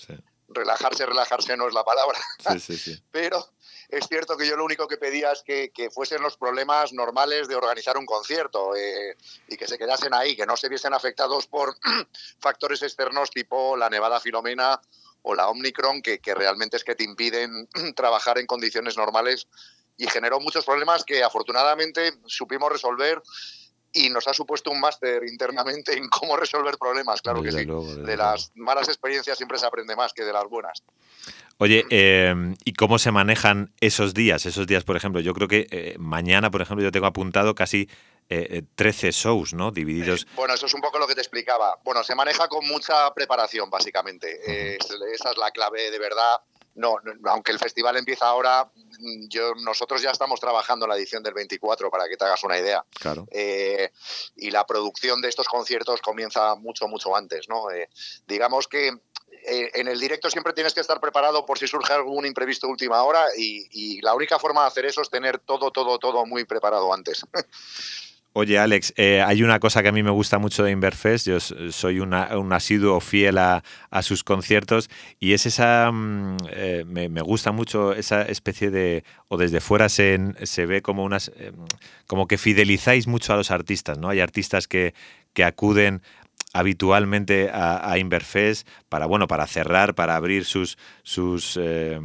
Relajarse, 0.48 1.06
relajarse 1.06 1.56
no 1.56 1.66
es 1.66 1.72
la 1.72 1.82
palabra. 1.82 2.18
Pero 3.10 3.42
es 3.88 4.06
cierto 4.08 4.36
que 4.36 4.46
yo 4.46 4.56
lo 4.56 4.64
único 4.64 4.88
que 4.88 4.96
pedía 4.96 5.32
es 5.32 5.42
que, 5.42 5.90
fuesen 5.90 6.22
los 6.22 6.36
problemas 6.36 6.92
normales 6.92 7.48
de 7.48 7.54
organizar 7.54 7.96
un 7.96 8.06
concierto 8.06 8.74
eh, 8.74 9.16
y 9.48 9.56
que 9.56 9.66
se 9.66 9.78
quedasen 9.78 10.12
ahí, 10.14 10.36
que 10.36 10.46
no 10.46 10.56
se 10.56 10.68
viesen 10.68 10.94
afectados 10.94 11.46
por 11.46 11.76
factores 12.40 12.82
externos 12.82 13.30
tipo 13.30 13.76
la 13.76 13.88
nevada 13.88 14.20
filomena 14.20 14.80
o 15.22 15.34
la 15.34 15.48
Omicron, 15.48 16.02
que, 16.02 16.18
que 16.18 16.34
realmente 16.34 16.76
es 16.76 16.84
que 16.84 16.94
te 16.94 17.04
impiden 17.04 17.68
trabajar 17.96 18.38
en 18.38 18.46
condiciones 18.46 18.96
normales 18.96 19.46
y 19.96 20.06
generó 20.08 20.40
muchos 20.40 20.64
problemas 20.64 21.04
que 21.04 21.22
afortunadamente 21.22 22.12
supimos 22.26 22.70
resolver 22.70 23.22
y 23.92 24.10
nos 24.10 24.28
ha 24.28 24.34
supuesto 24.34 24.70
un 24.70 24.78
máster 24.78 25.24
internamente 25.24 25.96
en 25.96 26.08
cómo 26.08 26.36
resolver 26.36 26.76
problemas, 26.76 27.22
claro 27.22 27.42
que 27.42 27.50
sí. 27.50 27.64
de 27.64 28.16
las 28.16 28.52
malas 28.54 28.88
experiencias 28.88 29.38
siempre 29.38 29.58
se 29.58 29.66
aprende 29.66 29.96
más 29.96 30.12
que 30.12 30.24
de 30.24 30.32
las 30.32 30.44
buenas. 30.44 30.82
Oye, 31.58 31.86
em, 31.88 32.54
¿y 32.64 32.74
cómo 32.74 32.98
se 32.98 33.10
manejan 33.10 33.72
esos 33.80 34.12
días? 34.12 34.44
Esos 34.44 34.66
días, 34.66 34.84
por 34.84 34.96
ejemplo, 34.96 35.20
yo 35.20 35.32
creo 35.32 35.48
que 35.48 35.66
eh, 35.70 35.96
mañana, 35.98 36.50
por 36.50 36.60
ejemplo, 36.60 36.84
yo 36.84 36.92
tengo 36.92 37.06
apuntado 37.06 37.54
casi 37.54 37.88
13 38.28 39.08
eh, 39.08 39.12
shows, 39.12 39.54
¿no? 39.54 39.70
Divididos. 39.70 40.26
bueno, 40.34 40.52
eso 40.52 40.66
es 40.66 40.74
un 40.74 40.80
poco 40.80 40.98
lo 40.98 41.06
que 41.06 41.14
te 41.14 41.20
explicaba. 41.20 41.78
Bueno, 41.82 42.02
se 42.04 42.14
maneja 42.14 42.48
con 42.48 42.66
mucha 42.66 43.12
preparación, 43.14 43.70
básicamente. 43.70 44.76
esa 44.76 45.30
es 45.30 45.38
la 45.38 45.50
clave 45.50 45.90
de 45.90 45.98
verdad. 45.98 46.36
No, 46.74 46.96
aunque 47.24 47.52
el 47.52 47.58
festival 47.58 47.96
empieza 47.96 48.26
ahora, 48.26 48.70
yo, 49.30 49.54
nosotros 49.54 50.02
ya 50.02 50.10
estamos 50.10 50.38
trabajando 50.40 50.84
en 50.84 50.90
la 50.90 50.96
edición 50.96 51.22
del 51.22 51.32
24, 51.32 51.90
para 51.90 52.06
que 52.06 52.18
te 52.18 52.26
hagas 52.26 52.44
una 52.44 52.58
idea. 52.58 52.84
Claro. 53.00 53.26
Eh, 53.30 53.90
y 54.36 54.50
la 54.50 54.66
producción 54.66 55.22
de 55.22 55.30
estos 55.30 55.48
conciertos 55.48 56.02
comienza 56.02 56.54
mucho, 56.56 56.86
mucho 56.86 57.16
antes, 57.16 57.48
¿no? 57.48 57.64
digamos 58.26 58.68
que 58.68 58.92
eh, 59.46 59.70
en 59.74 59.88
el 59.88 60.00
directo 60.00 60.30
siempre 60.30 60.52
tienes 60.52 60.74
que 60.74 60.80
estar 60.80 61.00
preparado 61.00 61.46
por 61.46 61.58
si 61.58 61.66
surge 61.66 61.92
algún 61.92 62.26
imprevisto 62.26 62.68
última 62.68 63.02
hora 63.02 63.24
y, 63.36 64.00
la 64.02 64.14
única 64.14 64.38
forma 64.38 64.62
de 64.62 64.68
hacer 64.68 64.86
eso 64.86 65.00
es 65.02 65.10
tener 65.10 65.38
todo, 65.38 65.70
todo, 65.70 65.98
todo 65.98 66.26
muy 66.26 66.44
preparado 66.44 66.92
antes. 66.92 67.24
Oye, 68.32 68.58
Alex, 68.58 68.92
eh, 68.96 69.22
hay 69.22 69.42
una 69.42 69.58
cosa 69.60 69.82
que 69.82 69.88
a 69.88 69.92
mí 69.92 70.02
me 70.02 70.10
gusta 70.10 70.38
mucho 70.38 70.62
de 70.62 70.70
Inverfest, 70.70 71.26
yo 71.26 71.40
soy 71.40 72.00
un 72.00 72.12
asiduo 72.52 73.00
fiel 73.00 73.38
a, 73.38 73.62
sus 74.02 74.24
conciertos 74.24 74.90
y 75.18 75.32
es 75.32 75.46
esa, 75.46 75.90
mm, 75.90 76.36
eh, 76.50 76.84
me, 76.86 77.22
gusta 77.22 77.52
mucho 77.52 77.94
esa 77.94 78.20
especie 78.22 78.70
de, 78.70 79.04
o 79.28 79.38
desde 79.38 79.62
fuera 79.62 79.88
se, 79.88 80.18
se 80.42 80.66
ve 80.66 80.82
como 80.82 81.02
unas, 81.02 81.32
como 82.06 82.28
que 82.28 82.36
fidelizáis 82.36 83.06
mucho 83.06 83.32
a 83.32 83.36
los 83.36 83.50
artistas, 83.50 83.96
¿no? 83.96 84.10
Hay 84.10 84.20
artistas 84.20 84.68
que, 84.68 84.92
que 85.32 85.42
acuden 85.42 86.02
habitualmente 86.58 87.50
a, 87.52 87.90
a, 87.90 87.98
Inverfest 87.98 88.66
para 88.88 89.06
bueno 89.06 89.26
para 89.28 89.46
cerrar 89.46 89.94
para 89.94 90.16
abrir 90.16 90.44
sus 90.44 90.78
sus 91.02 91.58
eh, 91.60 92.00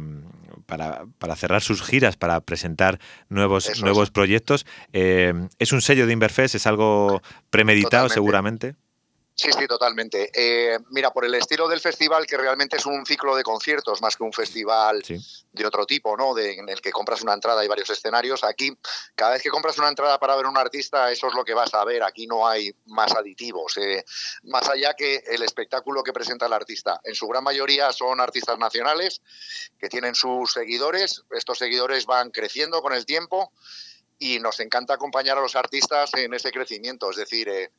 para, 0.66 1.04
para, 1.18 1.36
cerrar 1.36 1.62
sus 1.62 1.82
giras 1.82 2.16
para 2.16 2.40
presentar 2.40 2.98
nuevos 3.28 3.82
nuevos 3.82 4.10
proyectos. 4.10 4.66
Eh, 4.92 5.32
es 5.58 5.72
un 5.72 5.82
sello 5.82 6.06
de 6.06 6.12
Inverfest 6.12 6.54
es 6.54 6.66
algo 6.66 7.22
premeditado 7.50 8.08
seguramente 8.08 8.74
Sí, 9.34 9.50
sí, 9.52 9.66
totalmente. 9.66 10.30
Eh, 10.34 10.78
mira, 10.90 11.10
por 11.10 11.24
el 11.24 11.34
estilo 11.34 11.66
del 11.66 11.80
festival, 11.80 12.26
que 12.26 12.36
realmente 12.36 12.76
es 12.76 12.84
un 12.84 13.04
ciclo 13.06 13.34
de 13.34 13.42
conciertos 13.42 14.02
más 14.02 14.16
que 14.16 14.24
un 14.24 14.32
festival 14.32 15.02
de 15.52 15.66
otro 15.66 15.86
tipo, 15.86 16.16
¿no? 16.16 16.34
De, 16.34 16.54
en 16.54 16.68
el 16.68 16.80
que 16.80 16.92
compras 16.92 17.22
una 17.22 17.32
entrada 17.32 17.64
y 17.64 17.68
varios 17.68 17.88
escenarios. 17.88 18.44
Aquí, 18.44 18.76
cada 19.14 19.32
vez 19.32 19.42
que 19.42 19.48
compras 19.48 19.78
una 19.78 19.88
entrada 19.88 20.18
para 20.18 20.36
ver 20.36 20.46
un 20.46 20.58
artista, 20.58 21.10
eso 21.10 21.28
es 21.28 21.34
lo 21.34 21.44
que 21.44 21.54
vas 21.54 21.72
a 21.72 21.84
ver. 21.84 22.02
Aquí 22.02 22.26
no 22.26 22.46
hay 22.46 22.74
más 22.86 23.12
aditivos. 23.14 23.76
Eh, 23.78 24.04
más 24.44 24.68
allá 24.68 24.94
que 24.94 25.22
el 25.26 25.42
espectáculo 25.42 26.02
que 26.02 26.12
presenta 26.12 26.46
el 26.46 26.52
artista. 26.52 27.00
En 27.02 27.14
su 27.14 27.26
gran 27.26 27.42
mayoría 27.42 27.90
son 27.92 28.20
artistas 28.20 28.58
nacionales 28.58 29.22
que 29.78 29.88
tienen 29.88 30.14
sus 30.14 30.52
seguidores. 30.52 31.22
Estos 31.30 31.58
seguidores 31.58 32.04
van 32.04 32.30
creciendo 32.30 32.82
con 32.82 32.92
el 32.92 33.06
tiempo 33.06 33.50
y 34.18 34.38
nos 34.40 34.60
encanta 34.60 34.94
acompañar 34.94 35.38
a 35.38 35.40
los 35.40 35.56
artistas 35.56 36.12
en 36.14 36.34
ese 36.34 36.52
crecimiento. 36.52 37.10
Es 37.10 37.16
decir, 37.16 37.48
eh, 37.48 37.72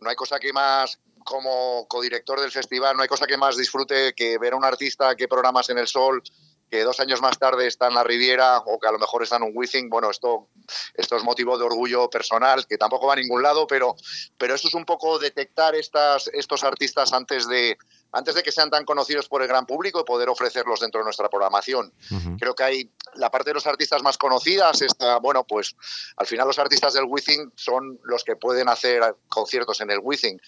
no 0.00 0.10
hay 0.10 0.16
cosa 0.16 0.38
que 0.38 0.52
más, 0.52 0.98
como 1.24 1.86
codirector 1.88 2.40
del 2.40 2.50
festival, 2.50 2.96
no 2.96 3.02
hay 3.02 3.08
cosa 3.08 3.26
que 3.26 3.36
más 3.36 3.56
disfrute 3.56 4.14
que 4.14 4.38
ver 4.38 4.54
a 4.54 4.56
un 4.56 4.64
artista 4.64 5.14
que 5.14 5.28
programas 5.28 5.68
en 5.70 5.78
el 5.78 5.86
sol, 5.86 6.22
que 6.70 6.82
dos 6.82 7.00
años 7.00 7.20
más 7.20 7.38
tarde 7.38 7.66
está 7.66 7.88
en 7.88 7.94
la 7.94 8.04
Riviera 8.04 8.58
o 8.58 8.78
que 8.78 8.88
a 8.88 8.92
lo 8.92 8.98
mejor 8.98 9.22
está 9.22 9.36
en 9.36 9.44
un 9.44 9.52
Wizzing, 9.54 9.88
bueno, 9.88 10.10
esto, 10.10 10.48
esto 10.94 11.16
es 11.16 11.24
motivo 11.24 11.56
de 11.56 11.64
orgullo 11.64 12.10
personal, 12.10 12.66
que 12.66 12.76
tampoco 12.76 13.06
va 13.06 13.14
a 13.14 13.16
ningún 13.16 13.42
lado, 13.42 13.66
pero, 13.66 13.96
pero 14.36 14.54
esto 14.54 14.68
es 14.68 14.74
un 14.74 14.84
poco 14.84 15.18
detectar 15.18 15.74
estas, 15.74 16.28
estos 16.28 16.64
artistas 16.64 17.12
antes 17.12 17.48
de, 17.48 17.78
antes 18.12 18.34
de 18.34 18.42
que 18.42 18.52
sean 18.52 18.70
tan 18.70 18.84
conocidos 18.84 19.28
por 19.28 19.42
el 19.42 19.48
gran 19.48 19.66
público 19.66 20.00
y 20.00 20.04
poder 20.04 20.28
ofrecerlos 20.28 20.80
dentro 20.80 21.00
de 21.00 21.04
nuestra 21.04 21.28
programación. 21.28 21.92
Creo 22.38 22.54
que 22.54 22.62
hay 22.62 22.90
la 23.14 23.30
parte 23.30 23.50
de 23.50 23.54
los 23.54 23.66
artistas 23.66 24.02
más 24.02 24.16
conocidas, 24.16 24.80
está, 24.82 25.18
bueno, 25.18 25.44
pues 25.44 25.76
al 26.16 26.26
final 26.26 26.46
los 26.46 26.58
artistas 26.58 26.94
del 26.94 27.04
Withing 27.04 27.52
son 27.54 27.98
los 28.04 28.24
que 28.24 28.36
pueden 28.36 28.68
hacer 28.68 29.02
conciertos 29.28 29.80
en 29.80 29.90
el 29.90 30.00
Withing, 30.02 30.40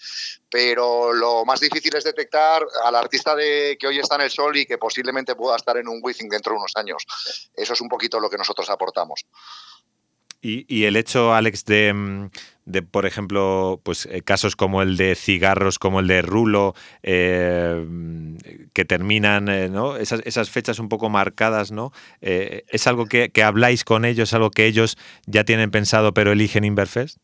pero 0.49 1.13
lo 1.13 1.45
más 1.45 1.59
difícil 1.59 1.95
es 1.95 2.03
detectar 2.03 2.65
al 2.83 2.95
artista 2.95 3.35
de, 3.35 3.77
que 3.79 3.87
hoy 3.87 3.99
está 3.99 4.15
en 4.15 4.21
el 4.21 4.31
sol 4.31 4.57
y 4.57 4.65
que 4.65 4.77
posiblemente 4.77 5.35
pueda 5.35 5.55
estar 5.55 5.77
en 5.77 5.87
un 5.87 5.99
Withing 6.01 6.29
dentro 6.29 6.53
de 6.53 6.59
unos 6.59 6.75
años. 6.75 7.05
Eso 7.55 7.73
es 7.73 7.81
un 7.81 7.89
poquito 7.89 8.19
lo 8.19 8.29
que 8.29 8.37
nosotros 8.37 8.69
aportamos. 8.69 9.25
Y, 10.43 10.85
el 10.85 10.95
hecho, 10.95 11.35
Alex, 11.35 11.65
de, 11.65 12.29
de, 12.65 12.81
por 12.81 13.05
ejemplo, 13.05 13.79
pues 13.83 14.05
eh, 14.05 14.21
casos 14.21 14.55
como 14.55 14.81
el 14.81 14.97
de 14.97 15.15
cigarros, 15.15 15.79
como 15.79 15.99
el 15.99 16.07
de 16.07 16.21
Rulo, 16.21 16.75
eh, 17.03 17.85
que 18.73 18.85
terminan, 18.85 19.49
eh, 19.49 19.69
¿no? 19.69 19.97
Esas, 19.97 20.21
esas, 20.25 20.49
fechas 20.49 20.79
un 20.79 20.89
poco 20.89 21.09
marcadas, 21.09 21.71
¿no? 21.71 21.91
¿Es 22.21 22.87
algo 22.87 23.05
que, 23.05 23.29
que, 23.29 23.43
habláis 23.43 23.83
con 23.83 24.05
ellos, 24.05 24.33
algo 24.33 24.51
que 24.51 24.65
ellos 24.65 24.97
ya 25.25 25.43
tienen 25.43 25.71
pensado 25.71 26.13
pero 26.13 26.31
eligen 26.31 26.63
Inverfest? 26.63 27.17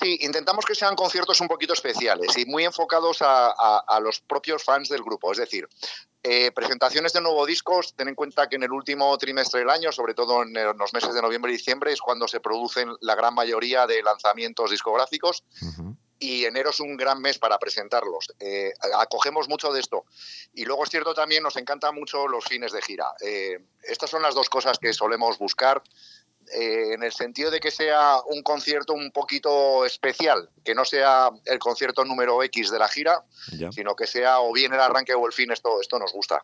Sí, 0.00 0.18
intentamos 0.20 0.64
que 0.64 0.76
sean 0.76 0.94
conciertos 0.94 1.40
un 1.40 1.48
poquito 1.48 1.72
especiales 1.72 2.38
y 2.38 2.46
muy 2.46 2.64
enfocados 2.64 3.18
a, 3.20 4.00
los 4.00 4.20
propios 4.20 4.62
fans 4.62 4.88
del 4.88 5.02
grupo. 5.02 5.32
Es 5.32 5.38
decir, 5.38 5.68
eh, 6.28 6.50
presentaciones 6.50 7.12
de 7.12 7.20
nuevos 7.20 7.46
discos, 7.46 7.94
ten 7.94 8.08
en 8.08 8.16
cuenta 8.16 8.48
que 8.48 8.56
en 8.56 8.64
el 8.64 8.72
último 8.72 9.16
trimestre 9.16 9.60
del 9.60 9.70
año, 9.70 9.92
sobre 9.92 10.12
todo 10.12 10.42
en 10.42 10.54
los 10.76 10.92
meses 10.92 11.14
de 11.14 11.22
noviembre 11.22 11.52
y 11.52 11.56
diciembre, 11.56 11.92
es 11.92 12.00
cuando 12.00 12.26
se 12.26 12.40
producen 12.40 12.90
la 13.00 13.14
gran 13.14 13.32
mayoría 13.32 13.86
de 13.86 14.02
lanzamientos 14.02 14.72
discográficos. 14.72 15.44
Y 16.18 16.44
enero 16.44 16.70
es 16.70 16.80
un 16.80 16.96
gran 16.96 17.20
mes 17.20 17.38
para 17.38 17.60
presentarlos. 17.60 18.34
Eh, 18.40 18.72
acogemos 18.98 19.48
mucho 19.48 19.72
de 19.72 19.78
esto. 19.78 20.04
Y 20.52 20.64
luego 20.64 20.82
es 20.82 20.90
cierto 20.90 21.14
también, 21.14 21.44
nos 21.44 21.56
encantan 21.56 21.94
mucho 21.94 22.26
los 22.26 22.44
fines 22.44 22.72
de 22.72 22.82
gira. 22.82 23.06
estas 23.84 24.10
son 24.10 24.22
las 24.22 24.34
dos 24.34 24.48
cosas 24.48 24.80
que 24.80 24.92
solemos 24.92 25.38
buscar 25.38 25.80
eh, 26.54 26.94
en 26.94 27.02
el 27.02 27.12
sentido 27.12 27.50
de 27.50 27.60
que 27.60 27.70
sea 27.70 28.16
un 28.28 28.42
concierto 28.42 28.92
un 28.92 29.10
poquito 29.10 29.84
especial, 29.84 30.48
que 30.64 30.74
no 30.74 30.84
sea 30.84 31.30
el 31.44 31.58
concierto 31.58 32.04
número 32.04 32.42
X 32.42 32.70
de 32.70 32.78
la 32.78 32.88
gira, 32.88 33.24
Ya. 33.52 33.70
sino 33.72 33.94
que 33.94 34.06
sea 34.06 34.40
o 34.40 34.52
bien 34.52 34.72
el 34.72 34.80
arranque 34.80 35.14
o 35.14 35.26
el 35.26 35.32
fin, 35.32 35.50
esto, 35.50 35.80
esto 35.80 35.98
nos 35.98 36.12
gusta. 36.12 36.42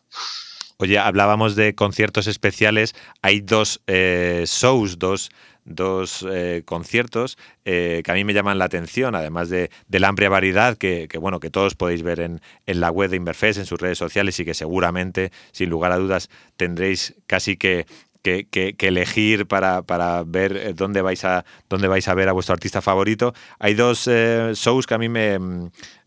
Oye, 0.77 0.97
hablábamos 0.97 1.55
de 1.55 1.75
conciertos 1.75 2.27
especiales. 2.27 2.95
Hay 3.21 3.41
dos 3.41 3.79
eh, 3.87 4.43
shows, 4.47 4.97
dos, 4.97 5.29
dos 5.65 6.25
eh, 6.29 6.63
conciertos 6.65 7.37
eh, 7.63 8.01
que 8.03 8.11
a 8.11 8.15
mí 8.15 8.23
me 8.23 8.33
llaman 8.33 8.57
la 8.57 8.65
atención, 8.65 9.13
además 9.15 9.49
de, 9.49 9.69
de 9.87 9.99
la 9.99 10.07
amplia 10.09 10.29
variedad 10.29 10.75
que, 10.75 11.07
que, 11.07 11.17
bueno 11.19 11.39
que 11.39 11.51
todos 11.51 11.75
podéis 11.75 12.01
ver 12.01 12.19
en, 12.19 12.41
en 12.65 12.79
la 12.81 12.89
web 12.89 13.11
de 13.11 13.17
Inverfest, 13.17 13.59
en 13.59 13.65
sus 13.65 13.79
redes 13.79 13.99
sociales 13.99 14.39
y 14.39 14.45
que 14.45 14.55
seguramente, 14.55 15.31
sin 15.51 15.69
lugar 15.69 15.91
a 15.91 15.97
dudas, 15.97 16.29
tendréis 16.57 17.13
casi 17.27 17.55
que 17.55 17.85
que, 18.23 18.47
que, 18.49 18.73
que, 18.75 18.87
elegir 18.87 19.47
para, 19.47 19.83
para 19.83 20.23
ver 20.23 20.55
eh, 20.57 20.73
dónde 20.73 21.01
vais, 21.01 21.23
a, 21.25 21.45
dónde 21.69 21.87
vais 21.87 22.07
a 22.07 22.13
ver 22.15 22.29
a 22.29 22.31
vuestro 22.31 22.53
artista 22.53 22.81
favorito. 22.81 23.33
Hay 23.59 23.75
dos 23.75 24.07
eh, 24.07 24.53
shows 24.55 24.87
que 24.87 24.93
a 24.95 24.97
mí 24.97 25.09
me... 25.09 25.37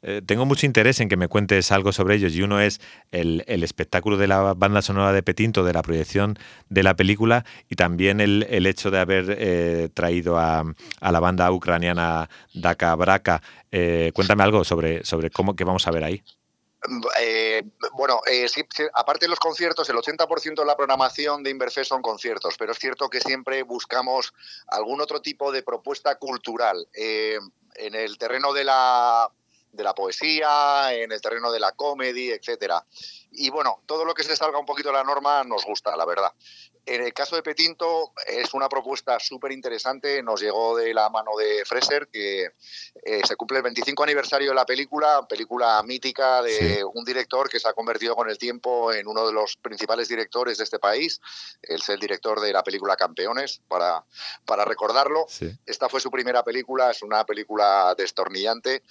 Eh, 0.03 0.23
tengo 0.25 0.47
mucho 0.47 0.67
interés 0.67 1.01
en 1.01 1.09
que 1.09 1.17
me 1.17 1.29
cuentes 1.29 1.73
algo 1.73 1.93
sobre 1.93 2.14
ellos 2.14 2.35
y 2.35 2.43
uno 2.43 2.61
es 2.61 2.81
el, 3.11 3.45
el, 3.47 3.62
espectáculo 3.62 4.17
de 4.17 4.29
la 4.29 4.55
banda 4.55 4.81
sonora 4.81 5.12
de 5.12 5.23
Petinto, 5.23 5.64
de 5.64 5.73
la 5.73 5.83
proyección 5.83 6.39
de 6.69 6.83
la 6.83 6.95
película 6.95 7.45
y 7.69 7.75
también 7.75 8.21
el, 8.21 8.47
el 8.49 8.67
hecho 8.67 8.91
de 8.91 9.01
haber 9.01 9.37
eh, 9.39 9.89
traído 9.93 10.39
a, 10.39 10.64
a, 11.01 11.12
la 11.12 11.21
banda 11.21 11.51
ucraniana 11.51 12.31
Daka 12.55 12.95
Braka. 12.95 13.43
cuéntame 14.14 14.43
algo 14.45 14.64
sobre, 14.64 15.05
sobre 15.05 15.31
cómo 15.31 15.57
que 15.57 15.64
vamos 15.64 15.87
a 15.87 15.91
ver 15.91 16.05
ahí. 16.05 16.23
Eh, 17.18 17.62
bueno, 17.95 18.20
eh, 18.31 18.47
aparte 18.93 19.24
de 19.24 19.31
los 19.31 19.39
conciertos, 19.39 19.89
el 19.89 19.97
80% 19.97 20.55
de 20.55 20.64
la 20.64 20.77
programación 20.77 21.43
de 21.43 21.51
Inverfest 21.51 21.89
son 21.89 22.03
conciertos, 22.03 22.57
pero 22.59 22.72
es 22.72 22.79
cierto 22.79 23.09
que 23.09 23.20
siempre 23.20 23.62
buscamos 23.62 24.33
algún 24.68 25.01
otro 25.01 25.20
tipo 25.20 25.51
de 25.53 25.62
propuesta 25.62 26.16
cultural. 26.16 26.87
Eh, 26.95 27.39
en 27.74 27.95
el 27.95 28.16
terreno 28.18 28.53
de 28.53 28.64
la, 28.64 29.31
de 29.72 29.85
la 29.85 29.95
poesía, 29.95 30.95
en 30.95 31.12
el 31.12 31.20
terreno 31.20 31.53
de 31.53 31.61
la 31.61 31.72
comedy, 31.72 32.31
etcétera. 32.31 32.85
Y 33.33 33.51
bueno, 33.51 33.83
todo 33.87 34.05
lo 34.05 34.14
que 34.14 34.22
se 34.22 34.37
salga 34.37 34.59
un 34.59 34.66
poquito 34.66 34.89
de 34.89 34.95
la 34.95 35.05
norma 35.05 35.45
nos 35.45 35.64
gusta, 35.64 35.95
la 35.97 36.07
verdad. 36.07 36.33
En 36.87 37.03
el 37.03 37.12
caso 37.12 37.34
de 37.34 37.43
Petinto 37.43 38.12
es 38.28 38.55
una 38.55 38.68
propuesta 38.68 39.18
súper 39.18 39.51
interesante, 39.51 40.22
nos 40.22 40.41
llegó 40.41 40.76
de 40.76 40.95
la 40.95 41.11
mano 41.11 41.32
de 41.37 41.64
Freser, 41.64 42.07
que 42.07 42.53
eh, 43.03 43.20
se 43.26 43.34
cumple 43.34 43.57
el 43.57 43.64
25 43.64 44.05
aniversario 44.05 44.51
de 44.51 44.55
la 44.55 44.64
película, 44.64 45.26
película 45.28 45.82
mítica 45.82 46.43
de 46.43 46.76
sí. 46.76 46.82
un 46.95 47.05
director 47.05 47.49
que 47.49 47.59
se 47.59 47.68
ha 47.68 47.72
convertido 47.72 48.14
con 48.14 48.30
el 48.30 48.39
tiempo 48.39 48.93
en 48.93 49.09
uno 49.09 49.26
de 49.26 49.32
los 49.32 49.57
principales 49.57 50.07
directores 50.07 50.59
de 50.59 50.64
este 50.64 50.78
país, 50.78 51.20
él 51.62 51.80
es 51.82 51.89
el 51.89 51.99
director 51.99 52.41
de 52.41 52.53
la 52.53 52.62
película 52.62 52.95
Campeones, 52.95 53.61
para, 53.66 54.05
para 54.45 54.64
recordarlo. 54.64 55.26
Sí. 55.28 55.51
Esta 55.66 55.89
fue 55.89 56.01
su 56.01 56.12
primera 56.12 56.45
película, 56.45 56.93
es 56.93 57.03
una 57.03 57.26
película 57.26 57.97
destornillante 57.99 58.84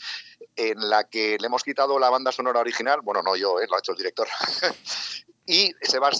en 0.57 0.89
la 0.89 1.05
que 1.05 1.37
le 1.39 1.47
hemos 1.47 1.63
quitado 1.63 1.97
la 1.97 2.09
banda 2.09 2.33
sonora 2.33 2.59
original, 2.59 2.99
bueno, 3.01 3.21
no 3.23 3.37
yo, 3.37 3.61
eh, 3.61 3.67
lo 3.69 3.77
ha 3.77 3.79
hecho 3.79 3.93
el 3.93 3.97
director. 3.97 4.27
y 5.45 5.71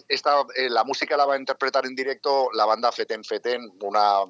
esta, 0.07 0.45
eh, 0.55 0.69
la 0.69 0.84
música 0.84 1.17
la 1.17 1.26
va 1.26 1.34
a 1.34 1.39
interpretar 1.39 1.86
en 1.86 1.95
directo 1.95 2.49
la 2.53 2.65
banda 2.65 2.91
Feten 2.91 3.23
Feten, 3.23 3.71
una, 3.82 4.23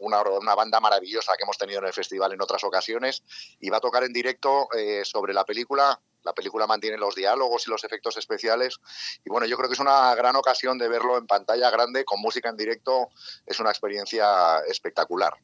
una, 0.00 0.22
una, 0.22 0.54
banda 0.54 0.78
maravillosa 0.80 1.32
que 1.36 1.42
hemos 1.42 1.58
tenido 1.58 1.80
en 1.80 1.86
el 1.86 1.92
festival 1.92 2.32
en 2.32 2.40
otras 2.40 2.62
ocasiones, 2.64 3.22
y 3.60 3.70
va 3.70 3.78
a 3.78 3.80
tocar 3.80 4.04
en 4.04 4.12
directo 4.12 4.68
eh, 4.76 5.02
sobre 5.04 5.34
la 5.34 5.44
película. 5.44 6.00
La 6.22 6.32
película 6.32 6.66
mantiene 6.66 6.96
los 6.96 7.14
diálogos 7.14 7.66
y 7.66 7.70
los 7.70 7.84
efectos 7.84 8.16
especiales. 8.16 8.80
Y 9.24 9.30
bueno, 9.30 9.46
yo 9.46 9.56
creo 9.56 9.68
que 9.68 9.74
es 9.74 9.80
una 9.80 10.12
gran 10.16 10.34
ocasión 10.34 10.76
de 10.76 10.88
verlo 10.88 11.18
en 11.18 11.26
pantalla 11.26 11.70
grande, 11.70 12.04
con 12.04 12.20
música 12.20 12.48
en 12.48 12.56
directo. 12.56 13.08
Es 13.46 13.60
una 13.60 13.70
experiencia 13.70 14.58
espectacular. 14.66 15.34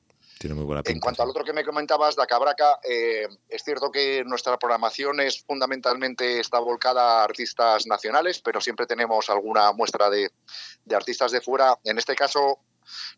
Tiene 0.42 0.56
muy 0.56 0.64
buena 0.64 0.82
pinta, 0.82 0.96
en 0.96 1.00
cuanto 1.00 1.22
al 1.22 1.28
otro 1.28 1.44
que 1.44 1.52
me 1.52 1.64
comentabas, 1.64 2.16
de 2.16 2.26
Cabraca, 2.26 2.80
eh, 2.82 3.28
es 3.48 3.62
cierto 3.62 3.92
que 3.92 4.24
nuestra 4.24 4.58
programación 4.58 5.20
es 5.20 5.44
fundamentalmente 5.44 6.40
está 6.40 6.58
volcada 6.58 7.20
a 7.20 7.24
artistas 7.24 7.86
nacionales, 7.86 8.40
pero 8.40 8.60
siempre 8.60 8.86
tenemos 8.86 9.30
alguna 9.30 9.70
muestra 9.70 10.10
de, 10.10 10.32
de 10.84 10.96
artistas 10.96 11.30
de 11.30 11.40
fuera. 11.40 11.78
En 11.84 11.96
este 11.96 12.16
caso, 12.16 12.58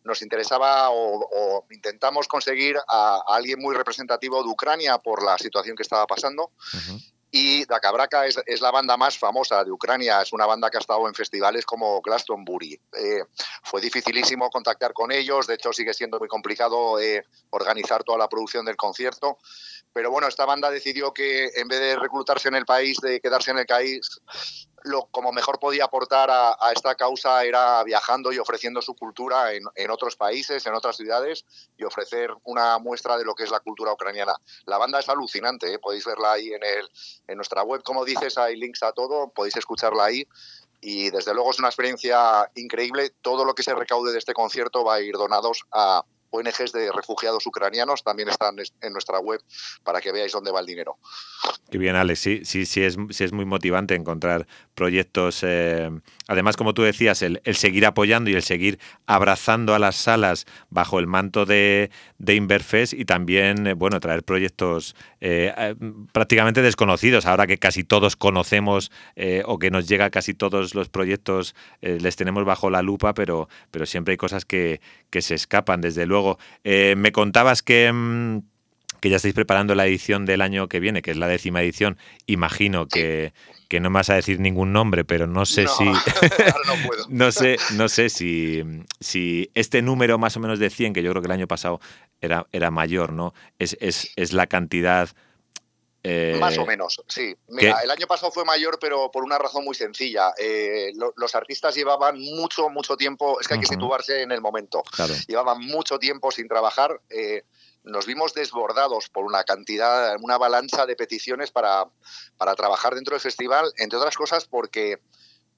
nos 0.03 0.21
interesaba 0.21 0.91
o, 0.91 1.27
o 1.33 1.67
intentamos 1.71 2.29
conseguir 2.29 2.77
a, 2.77 3.23
a, 3.27 3.37
alguien 3.37 3.59
muy 3.59 3.75
representativo 3.75 4.43
de 4.43 4.51
Ucrania 4.51 4.99
por 4.99 5.25
la 5.25 5.39
situación 5.39 5.77
que 5.77 5.83
estaba 5.83 6.07
pasando. 6.07 6.53
Uh 6.75 6.77
-huh. 6.77 7.14
Y 7.37 7.65
Dakabraka 7.65 8.27
es, 8.27 8.41
es, 8.47 8.61
la 8.61 8.71
banda 8.71 8.97
más 8.97 9.19
famosa 9.19 9.65
de 9.65 9.73
Ucrania, 9.73 10.23
es 10.23 10.33
una 10.33 10.47
banda 10.47 10.71
que 10.71 10.77
ha 10.77 10.81
estado 10.81 11.09
en 11.09 11.15
festivales 11.15 11.67
como 11.67 12.01
Glastonbury. 12.01 12.81
Eh, 12.97 13.25
fue 13.65 13.81
dificilísimo 13.81 14.49
contactar 14.51 14.93
con 14.93 15.11
ellos, 15.11 15.49
de 15.49 15.55
hecho 15.55 15.73
sigue 15.73 15.93
siendo 15.95 16.21
muy 16.21 16.29
complicado 16.29 17.01
eh, 17.01 17.25
organizar 17.51 18.05
toda 18.05 18.19
la 18.19 18.29
producción 18.29 18.65
del 18.65 18.77
concierto, 18.77 19.39
pero 19.95 20.11
bueno, 20.11 20.27
esta 20.27 20.45
banda 20.45 20.71
decidió 20.71 21.15
que 21.15 21.53
en 21.55 21.69
vez 21.69 21.79
de 21.79 21.97
reclutarse 21.97 22.49
en 22.49 22.57
el 22.57 22.67
país, 22.67 22.99
de 23.01 23.21
quedarse 23.21 23.53
en 23.53 23.59
el 23.59 23.67
país, 23.67 24.21
lo 24.83 25.07
como 25.07 25.33
mejor 25.33 25.61
podía 25.61 25.85
aportar 25.85 26.31
a, 26.31 26.57
esta 26.75 26.97
causa 26.97 27.45
era 27.45 27.83
viajando 27.85 28.33
y 28.33 28.39
ofreciendo 28.39 28.83
su 28.83 28.95
cultura 28.95 29.53
en, 29.53 29.63
en, 29.77 29.91
otros 29.91 30.17
países, 30.17 30.67
en 30.67 30.75
otras 30.75 30.97
ciudades 30.97 31.45
y 31.79 31.85
ofrecer 31.85 32.31
una 32.43 32.79
muestra 32.79 33.17
de 33.17 33.25
lo 33.25 33.35
que 33.35 33.45
es 33.45 33.51
la 33.51 33.61
cultura 33.61 33.93
ucraniana. 33.93 34.35
La 34.67 34.77
banda 34.77 34.99
es 34.99 35.09
alucinante, 35.09 35.73
¿eh? 35.73 35.79
podéis 35.79 36.05
verla 36.05 36.33
ahí 36.33 36.49
en, 36.49 36.63
el, 36.63 36.91
en 37.29 37.37
nuestra 37.37 37.63
web, 37.63 37.83
como 37.85 38.05
dices, 38.05 38.37
hay 38.37 38.57
links 38.57 38.83
a 38.83 38.93
todo, 38.93 39.29
podéis 39.29 39.57
escucharla 39.57 40.07
ahí 40.07 40.27
y 40.83 41.09
desde 41.09 41.33
luego 41.33 41.51
es 41.51 41.59
una 41.59 41.69
experiencia 41.69 42.51
increíble. 42.57 43.11
Todo 43.23 43.47
lo 43.47 43.55
que 43.55 43.63
se 43.63 43.75
recaude 43.75 44.13
de 44.13 44.19
este 44.19 44.35
concierto 44.35 44.85
va 44.85 44.97
a 44.97 45.01
ir 45.01 45.15
donados 45.15 45.65
a 45.73 46.05
ONGs 46.35 46.73
de 46.73 46.91
refugiados 46.93 47.47
ucranianos 47.47 48.03
también 48.03 48.29
están 48.29 48.57
en 48.59 48.93
nuestra 48.93 49.21
web 49.21 49.41
para 49.85 50.01
que 50.01 50.13
veáis 50.13 50.33
dónde 50.33 50.51
va 50.51 50.61
el 50.61 50.67
dinero. 50.67 50.99
Qué 51.71 51.79
bien, 51.79 51.97
Alex. 51.97 52.19
Sí, 52.19 52.41
sí, 52.45 52.67
sí, 52.67 52.83
es, 52.83 52.97
sí 53.11 53.25
es 53.25 53.33
muy 53.33 53.45
motivante 53.45 53.95
encontrar 53.95 54.47
proyectos. 54.75 55.41
Eh, 55.43 55.91
además, 56.29 56.57
como 56.57 56.75
tú 56.75 56.83
decías, 56.83 57.23
el, 57.23 57.41
seguir 57.55 57.87
apoyando 57.87 58.31
y 58.31 58.35
el 58.35 58.43
seguir 58.43 58.79
abrazando 59.07 59.75
a 59.75 59.79
las 59.79 59.97
salas 59.97 60.47
bajo 60.71 60.99
el 60.99 61.07
manto 61.07 61.47
de, 61.47 61.91
de 62.19 62.35
Inverfest 62.35 62.93
y 62.93 63.05
también, 63.05 63.67
eh, 63.67 63.75
bueno, 63.75 64.01
traer 64.01 64.25
proyectos 64.25 64.97
eh, 65.21 65.75
prácticamente 66.13 66.63
desconocidos. 66.63 67.27
Ahora 67.27 67.47
que 67.47 67.59
casi 67.59 67.85
todos 67.85 68.17
conocemos 68.17 68.91
o 69.47 69.59
que 69.59 69.71
nos 69.71 69.89
llega 69.89 70.11
casi 70.11 70.35
todos 70.35 70.75
los 70.75 70.89
proyectos, 70.89 71.55
les 71.81 72.17
tenemos 72.17 72.45
bajo 72.45 72.71
la 72.71 72.83
lupa, 72.83 73.15
pero, 73.15 73.49
pero 73.71 73.87
siempre 73.87 74.13
hay 74.13 74.17
cosas 74.17 74.45
que, 74.45 74.81
que 75.11 75.23
se 75.23 75.35
escapan, 75.35 75.81
desde 75.81 76.07
luego. 76.07 76.24
Eh, 76.65 76.95
me 76.97 77.13
contabas 77.13 77.63
que, 77.63 77.91
mmm, 77.93 78.41
que, 79.01 79.11
ya 79.11 79.17
estáis 79.17 79.35
preparando 79.35 79.75
la 79.75 79.87
edición 79.87 80.27
del 80.27 80.41
año 80.41 80.69
que 80.69 80.81
viene, 80.81 81.03
que 81.03 81.11
es 81.11 81.17
la 81.17 81.29
décima 81.29 81.63
edición. 81.63 81.99
Imagino 82.27 82.87
que, 82.87 83.33
que 83.69 83.81
no 83.81 83.91
me 83.91 83.95
vas 83.95 84.11
a 84.11 84.15
decir 84.15 84.41
ningún 84.41 84.73
nombre, 84.73 85.05
pero 85.05 85.27
no 85.27 85.47
sé 85.47 85.65
no, 85.65 85.71
si. 85.71 85.85
no, 85.85 86.87
puedo. 86.87 87.07
no, 87.09 87.33
sé, 87.33 87.57
no 87.75 87.89
sé 87.89 88.09
si, 88.09 88.63
si 89.01 89.51
este 89.55 89.83
número 89.83 90.19
más 90.19 90.37
o 90.37 90.41
menos 90.41 90.59
de 90.59 90.71
100, 90.71 90.93
que 90.95 91.03
yo 91.03 91.11
creo 91.11 91.23
que 91.23 91.27
el 91.27 91.33
año 91.33 91.49
pasado 91.49 91.81
era, 92.21 92.47
era 92.53 92.71
mayor, 92.71 93.13
¿no? 93.13 93.35
Es, 93.59 93.77
es, 93.81 94.11
es 94.17 94.33
la 94.33 94.47
cantidad. 94.47 95.11
Eh, 96.07 96.37
Más 96.39 96.59
o 96.59 96.67
menos, 96.67 97.03
sí. 97.09 97.35
Mira, 97.49 97.81
el 97.83 97.91
año 97.91 98.07
pasado 98.07 98.31
fue 98.31 98.45
mayor, 98.45 98.79
pero 98.79 99.11
por 99.11 99.25
una 99.25 99.39
razón 99.39 99.65
muy 99.65 99.75
sencilla. 99.75 100.35
Eh, 100.37 100.93
lo, 100.97 101.15
los 101.17 101.35
artistas 101.35 101.75
llevaban 101.75 102.21
mucho, 102.21 102.69
mucho 102.69 102.95
tiempo, 102.99 103.41
es 103.41 103.49
que 103.49 103.55
hay 103.55 103.61
que 103.61 103.67
uh 103.67 103.71
-huh. 103.71 103.73
situarse 103.73 104.21
en 104.21 104.31
el 104.31 104.43
momento. 104.43 104.83
Claro. 104.83 105.15
Llevaban 105.27 105.61
mucho 105.61 105.99
tiempo 105.99 106.31
sin 106.31 106.47
trabajar. 106.47 107.01
Eh, 107.09 107.45
nos 107.85 108.05
vimos 108.05 108.35
desbordados 108.35 109.09
por 109.09 109.25
una 109.25 109.45
cantidad, 109.45 110.15
una 110.21 110.35
avalancha 110.35 110.85
de 110.85 110.95
peticiones 110.95 111.51
para, 111.51 111.87
para 112.37 112.55
trabajar 112.55 112.95
dentro 112.95 113.15
del 113.15 113.21
festival, 113.23 113.73
entre 113.79 113.99
otras 113.99 114.17
cosas 114.17 114.45
porque 114.45 114.99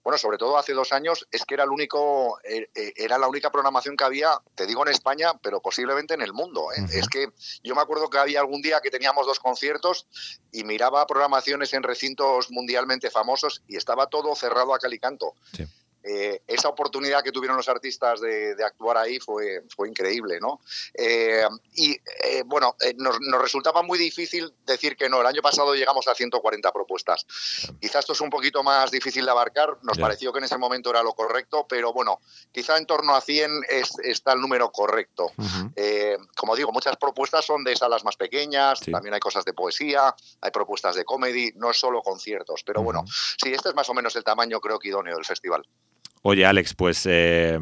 bueno, 0.07 0.19
sobre 0.19 0.39
todo 0.39 0.57
hace 0.57 0.73
dos 0.73 0.93
años, 0.93 1.27
es 1.33 1.45
que 1.45 1.55
era 1.55 1.65
el 1.65 1.71
único, 1.71 2.39
eh, 2.45 2.69
era 2.95 3.19
la 3.19 3.27
única 3.27 3.51
programación 3.51 3.97
que 3.97 4.05
había, 4.05 4.41
te 4.55 4.65
digo 4.65 4.87
en 4.87 4.93
España, 4.93 5.33
pero 5.43 5.61
posiblemente 5.61 6.15
en 6.15 6.23
el 6.23 6.33
mundo. 6.33 6.69
¿eh? 6.77 6.81
Uh 6.81 6.85
-huh. 6.85 6.93
Es 6.93 7.09
que 7.09 7.33
yo 7.65 7.75
me 7.75 7.83
acuerdo 7.83 8.09
que 8.09 8.19
había 8.19 8.39
algún 8.39 8.63
día 8.63 8.81
que 8.81 8.93
teníamos 8.93 9.27
dos 9.27 9.41
conciertos 9.41 10.07
y 10.53 10.63
miraba 10.63 11.05
programaciones 11.09 11.73
en 11.73 11.83
recintos 11.83 12.53
mundialmente 12.53 13.11
famosos 13.11 13.65
y 13.67 13.77
estaba 13.77 14.07
todo 14.07 14.33
cerrado 14.37 14.75
a 14.75 14.79
cal 14.79 14.95
y 14.95 15.01
canto. 15.01 15.35
Sí 15.53 15.67
eh, 16.09 16.43
esa 16.47 16.69
oportunidad 16.69 17.23
que 17.23 17.33
tuvieron 17.33 17.57
los 17.57 17.69
artistas 17.69 18.21
de, 18.21 18.55
de 18.55 18.65
actuar 18.65 18.97
ahí 18.97 19.19
fue, 19.19 19.65
fue 19.75 19.89
increíble, 19.89 20.39
¿no? 20.41 20.61
Eh, 20.95 21.45
y 21.75 21.93
eh, 21.93 22.43
bueno, 22.47 22.77
eh, 22.81 22.95
nos, 22.97 23.19
nos, 23.21 23.43
resultaba 23.43 23.83
muy 23.83 23.99
difícil 23.99 24.55
decir 24.65 24.97
que 24.97 25.09
no. 25.09 25.21
El 25.21 25.27
año 25.27 25.43
pasado 25.43 25.75
llegamos 25.75 26.07
a 26.09 26.15
140 26.15 26.73
propuestas. 26.73 27.27
Quizás 27.81 28.01
esto 28.01 28.13
es 28.13 28.21
un 28.21 28.31
poquito 28.31 28.63
más 28.63 28.91
difícil 28.91 29.25
de 29.25 29.31
abarcar. 29.31 29.79
Nos 29.83 29.97
yeah. 29.97 30.07
pareció 30.07 30.33
que 30.33 30.39
en 30.39 30.45
ese 30.45 30.59
momento 30.59 30.91
era 30.91 31.03
lo 31.03 31.13
correcto, 31.13 31.67
pero 31.69 31.93
bueno, 31.93 32.21
quizá 32.53 32.77
en 32.77 32.87
torno 32.87 33.15
a 33.15 33.21
100 33.21 33.63
es, 33.69 33.99
está 34.05 34.33
el 34.33 34.41
número 34.41 34.71
correcto. 34.71 35.33
Uh 35.37 35.45
-huh. 35.45 36.29
como 36.37 36.55
digo, 36.55 36.71
muchas 36.73 36.97
propuestas 36.97 37.45
son 37.45 37.65
de 37.65 37.75
salas 37.75 38.05
más 38.05 38.17
pequeñas, 38.17 38.79
sí. 38.79 38.93
también 38.93 39.15
hay 39.15 39.21
cosas 39.21 39.45
de 39.45 39.53
poesía, 39.53 40.15
hay 40.41 40.51
propuestas 40.51 40.95
de 40.95 41.05
comedy, 41.05 41.53
no 41.57 41.73
solo 41.73 42.03
conciertos, 42.03 42.63
pero 42.65 42.81
uh 42.81 42.83
-huh. 42.83 42.85
bueno, 42.85 43.05
sí, 43.07 43.53
este 43.53 43.71
es 43.71 43.75
más 43.75 43.89
o 43.89 43.95
menos 43.95 44.15
el 44.17 44.25
tamaño 44.25 44.61
creo 44.61 44.79
que 44.79 44.89
idóneo 44.89 45.17
del 45.17 45.25
festival. 45.25 45.67
Oye, 46.29 46.45
Alex, 46.45 46.75
pues, 46.75 47.07
eh, 47.09 47.57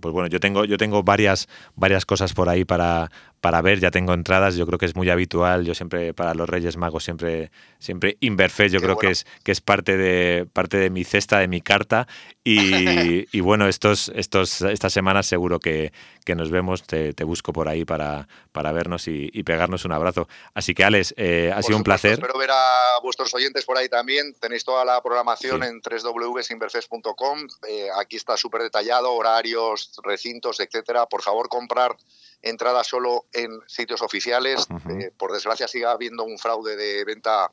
pues 0.00 0.12
bueno, 0.12 0.28
yo 0.28 0.40
tengo, 0.40 0.64
yo 0.64 0.76
tengo 0.76 1.04
varias, 1.04 1.48
varias 1.76 2.04
cosas 2.04 2.34
por 2.34 2.48
ahí 2.48 2.64
para, 2.64 3.12
para 3.40 3.62
ver, 3.62 3.78
ya 3.78 3.92
tengo 3.92 4.12
entradas, 4.12 4.56
yo 4.56 4.66
creo 4.66 4.76
que 4.76 4.86
es 4.86 4.96
muy 4.96 5.08
habitual, 5.08 5.64
yo 5.64 5.72
siempre 5.72 6.12
para 6.14 6.34
los 6.34 6.48
Reyes 6.48 6.76
Magos 6.76 7.04
siempre 7.04 7.52
siempre 7.78 8.16
Inverfest, 8.18 8.74
yo 8.74 8.80
Qué 8.80 8.86
creo 8.86 8.96
bueno. 8.96 9.08
que 9.08 9.12
es 9.12 9.26
que 9.44 9.52
es 9.52 9.60
parte 9.60 9.96
de 9.96 10.46
parte 10.52 10.78
de 10.78 10.90
mi 10.90 11.04
cesta, 11.04 11.38
de 11.38 11.46
mi 11.46 11.60
carta 11.60 12.08
y, 12.42 12.58
y 13.36 13.40
bueno, 13.40 13.68
estos 13.68 14.10
estos 14.16 14.62
estas 14.62 14.92
semanas 14.92 15.26
seguro 15.26 15.60
que, 15.60 15.92
que 16.28 16.34
nos 16.34 16.50
vemos, 16.50 16.82
te, 16.82 17.14
te 17.14 17.24
busco 17.24 17.54
por 17.54 17.68
ahí 17.70 17.86
para, 17.86 18.28
para 18.52 18.70
vernos 18.70 19.08
y, 19.08 19.30
y 19.32 19.44
pegarnos 19.44 19.86
un 19.86 19.92
abrazo. 19.92 20.28
Así 20.52 20.74
que 20.74 20.84
Alex, 20.84 21.14
eh, 21.16 21.50
ha 21.50 21.56
Por 21.56 21.64
sido 21.64 21.76
un 21.78 21.84
placer. 21.84 22.12
Espero 22.12 22.38
ver 22.38 22.50
a 22.52 22.98
vuestros 23.02 23.32
oyentes 23.34 23.64
por 23.64 23.78
ahí 23.78 23.88
también. 23.88 24.34
Tenéis 24.34 24.62
toda 24.62 24.84
la 24.84 25.00
programación 25.02 25.62
Sí. 25.62 25.68
en 25.68 25.80
www.inverfest.com. 25.80 27.46
Eh, 27.66 27.88
aquí 27.98 28.16
está 28.16 28.36
súper 28.36 28.60
detallado, 28.62 29.12
horarios, 29.14 29.92
recintos, 30.04 30.60
etcétera. 30.60 31.06
Por 31.06 31.22
favor, 31.22 31.48
comprar 31.48 31.96
entradas 32.42 32.86
solo 32.86 33.24
en 33.32 33.50
sitios 33.66 34.02
oficiales. 34.02 34.66
Eh, 34.90 35.10
por 35.16 35.32
desgracia, 35.32 35.66
sigue 35.66 35.86
habiendo 35.86 36.24
un 36.24 36.38
fraude 36.38 36.76
de 36.76 37.04
venta 37.04 37.50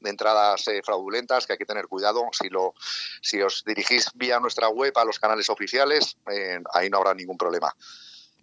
de 0.00 0.10
entradas 0.10 0.66
eh, 0.68 0.80
fraudulentas 0.84 1.46
que 1.46 1.52
hay 1.54 1.58
que 1.58 1.66
tener 1.66 1.86
cuidado. 1.88 2.22
Si, 2.32 2.48
lo, 2.48 2.74
si 3.20 3.42
os 3.42 3.62
dirigís 3.64 4.10
vía 4.14 4.40
nuestra 4.40 4.68
web 4.68 4.92
a 4.96 5.04
los 5.04 5.18
canales 5.18 5.50
oficiales, 5.50 6.16
eh, 6.30 6.60
ahí 6.72 6.88
no 6.88 6.98
habrá 6.98 7.14
ningún 7.14 7.36
problema. 7.36 7.74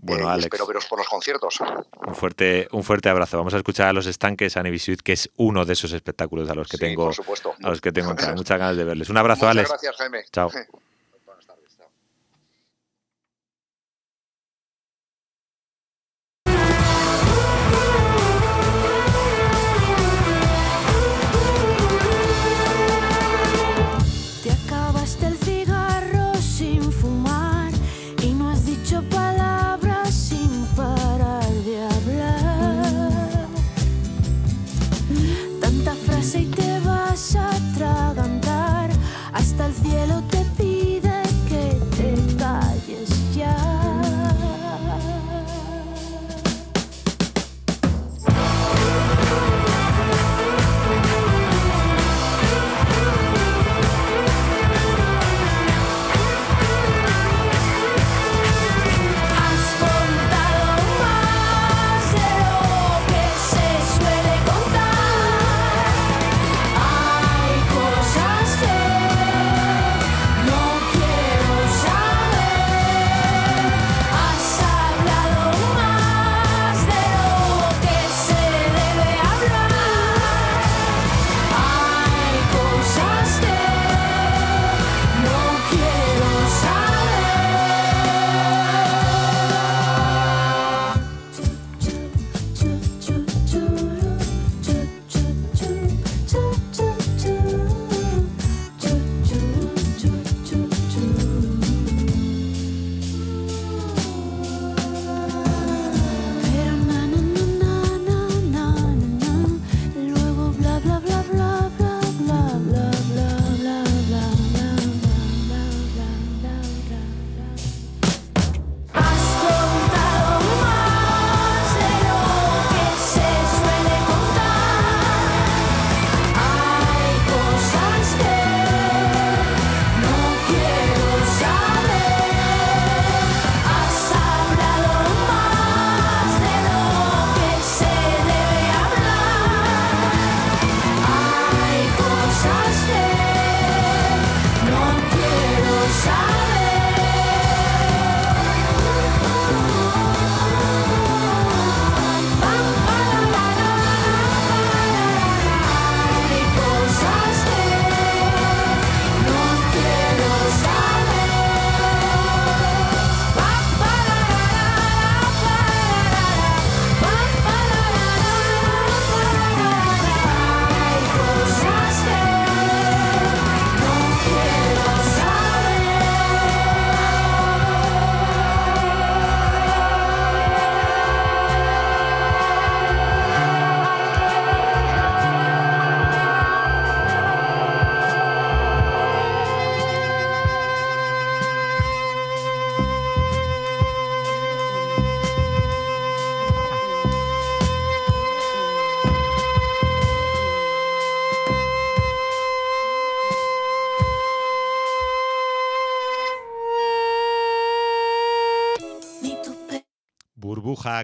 Bueno, 0.02 0.28
Eh, 0.30 0.32
Alex, 0.32 0.46
espero 0.46 0.66
veros 0.66 0.86
por 0.86 0.98
los 1.00 1.08
conciertos. 1.10 1.60
un 2.08 2.16
fuerte, 2.16 2.68
un 2.72 2.84
fuerte 2.84 3.10
abrazo. 3.10 3.38
Vamos 3.38 3.54
a 3.54 3.58
escuchar 3.58 3.88
a 3.90 3.94
los 3.94 4.06
estanques 4.08 4.56
a 4.58 4.64
Nivisuit, 4.64 5.02
que 5.02 5.12
es 5.14 5.30
uno 5.38 5.66
de 5.66 5.74
esos 5.74 5.92
espectáculos 5.92 6.50
a 6.50 6.56
los 6.56 6.68
que 6.70 6.78
Sí, 6.78 6.82
tengo 6.86 7.06
por 7.06 7.14
supuesto. 7.16 7.54
a 7.62 7.70
los 7.70 7.82
que 7.82 7.92
tengo 7.92 8.14
muchas 8.36 8.58
ganas 8.60 8.78
de 8.78 8.84
verles. 8.86 9.10
Un 9.10 9.18
abrazo, 9.18 9.42
Muchas 9.46 9.52
Alex. 9.58 9.70
gracias, 9.70 9.96
Jaime. 9.98 10.24
Chao. 10.32 10.50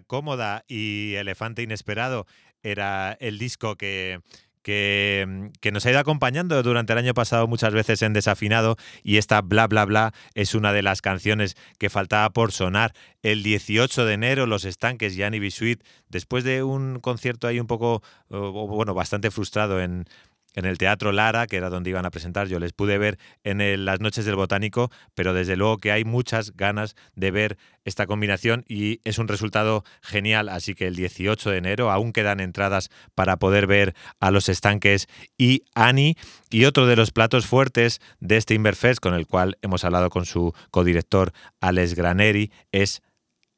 Cómoda 0.02 0.64
y 0.68 1.16
Elefante 1.16 1.62
inesperado 1.62 2.26
era 2.62 3.16
el 3.20 3.38
disco 3.38 3.76
que, 3.76 4.20
que, 4.66 5.72
nos 5.72 5.86
ha 5.86 5.92
ido 5.92 6.00
acompañando 6.00 6.62
durante 6.64 6.94
el 6.94 7.00
año 7.00 7.14
pasado 7.14 7.48
muchas 7.48 7.72
veces 7.72 8.02
en 8.02 8.14
Desafinado 8.14 8.78
y 9.04 9.18
esta 9.18 9.42
Bla 9.42 9.68
Bla 9.68 9.86
Bla 9.86 10.14
es 10.34 10.56
una 10.56 10.74
de 10.74 10.82
las 10.82 11.04
canciones 11.04 11.56
que 11.78 11.92
faltaba 11.92 12.32
por 12.32 12.52
sonar. 12.52 12.94
El 13.22 13.44
18 13.44 14.06
de 14.06 14.14
enero 14.14 14.48
Los 14.48 14.66
Estanques, 14.66 15.16
Gianni 15.16 15.38
Bisuit, 15.40 15.84
después 16.10 16.44
de 16.44 16.64
un 16.64 17.00
concierto 17.00 17.48
ahí 17.48 17.60
un 17.60 17.68
poco, 17.68 18.02
bueno, 18.30 18.96
bastante 18.96 19.30
frustrado 19.30 19.80
en, 19.80 20.08
en 20.56 20.66
el 20.66 20.78
Teatro 20.78 21.12
Lara, 21.12 21.48
que 21.48 21.58
era 21.58 21.70
donde 21.70 21.90
iban 21.90 22.06
a 22.06 22.12
presentar. 22.12 22.48
Yo 22.48 22.60
les 22.60 22.74
pude 22.74 22.98
ver 22.98 23.18
en 23.44 23.62
el- 23.62 23.86
las 23.86 24.00
noches 24.00 24.26
del 24.26 24.36
Botánico, 24.36 24.90
pero 25.14 25.34
desde 25.34 25.56
luego 25.56 25.78
que 25.78 25.92
hay 25.92 26.04
muchas 26.04 26.56
ganas 26.56 26.96
de 27.16 27.32
ver 27.32 27.58
esta 27.84 28.08
combinación 28.08 28.66
y 28.68 29.00
es 29.04 29.20
un 29.20 29.28
resultado 29.28 29.84
genial. 30.02 30.50
Así 30.50 30.74
que 30.74 30.88
el 30.88 30.96
18 30.96 31.52
de 31.52 31.58
enero 31.58 31.92
aún 31.92 32.14
quedan 32.14 32.40
entradas 32.40 32.90
para 33.14 33.38
poder 33.38 33.68
ver 33.68 33.94
a 34.20 34.32
los 34.32 34.50
estanques 34.50 35.08
y 35.38 35.64
Annie. 35.76 36.16
Y 36.50 36.66
otro 36.66 36.88
de 36.88 36.96
los 36.96 37.12
platos 37.12 37.46
fuertes 37.46 38.00
de 38.20 38.38
este 38.38 38.54
Inverfest, 38.54 39.00
con 39.00 39.14
el 39.14 39.28
cual 39.28 39.58
hemos 39.62 39.84
hablado 39.84 40.10
con 40.10 40.26
su 40.26 40.54
codirector 40.72 41.32
Alex 41.60 41.96
Graneri, 41.96 42.52
es 42.72 43.02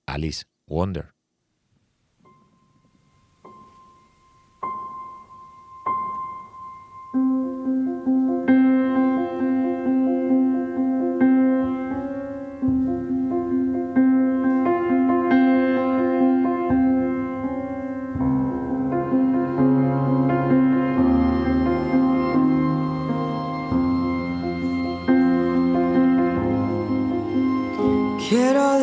Alice 0.06 0.46
Wonder. 0.66 1.17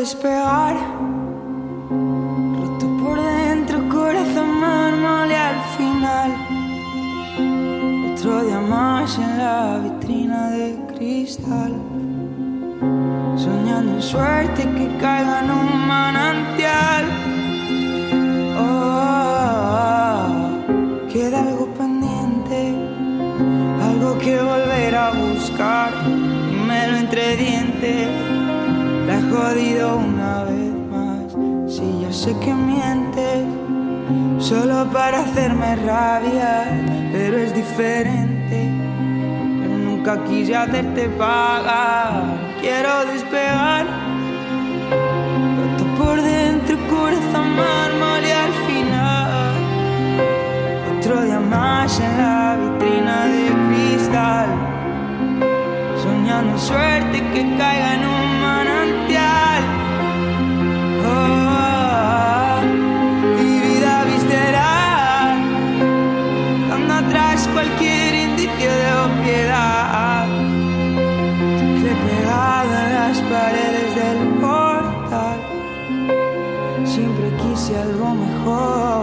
Despegar, 0.04 0.76
roto 2.60 2.86
por 3.02 3.18
dentro, 3.22 3.88
corazón 3.88 4.60
mármol 4.60 5.30
y 5.30 5.38
al 5.50 5.60
final. 5.76 6.30
Otro 8.12 8.44
día 8.44 8.60
más 8.60 9.18
en 9.18 9.38
la 9.38 9.78
vitrina 9.82 10.50
de 10.50 10.66
cristal. 10.92 11.72
Soñando 13.34 13.92
en 13.92 14.02
suerte 14.02 14.62
que 14.76 14.86
caiga 14.98 15.40
en 15.42 15.50
un 15.50 15.86
manantial. 15.88 16.53
Sé 32.24 32.34
que 32.38 32.54
mientes, 32.54 33.44
solo 34.38 34.86
para 34.90 35.20
hacerme 35.20 35.76
rabia, 35.76 36.64
pero 37.12 37.36
es 37.36 37.54
diferente. 37.54 38.58
Nunca 39.84 40.24
quise 40.24 40.56
hacerte 40.56 41.10
pagar. 41.18 42.22
Quiero 42.62 43.04
despegar, 43.12 43.84
roto 45.58 45.84
por 45.98 46.22
dentro, 46.22 46.78
corazón 46.88 47.48
mármol 47.62 48.22
y 48.30 48.34
al 48.44 48.54
final. 48.68 49.52
Otro 50.96 51.24
día 51.24 51.40
más 51.40 52.00
en 52.00 52.16
la 52.16 52.56
vitrina 52.60 53.16
de 53.34 53.44
cristal. 53.68 54.48
Soñando 56.02 56.58
suerte 56.58 57.18
que 57.34 57.42
caiga 57.58 57.94
en 57.96 58.02
un 58.06 58.13
paredes 73.34 73.90
del 74.00 74.20
portal, 74.40 75.40
siempre 76.84 77.26
quise 77.42 77.76
algo 77.76 78.14
mejor. 78.14 78.93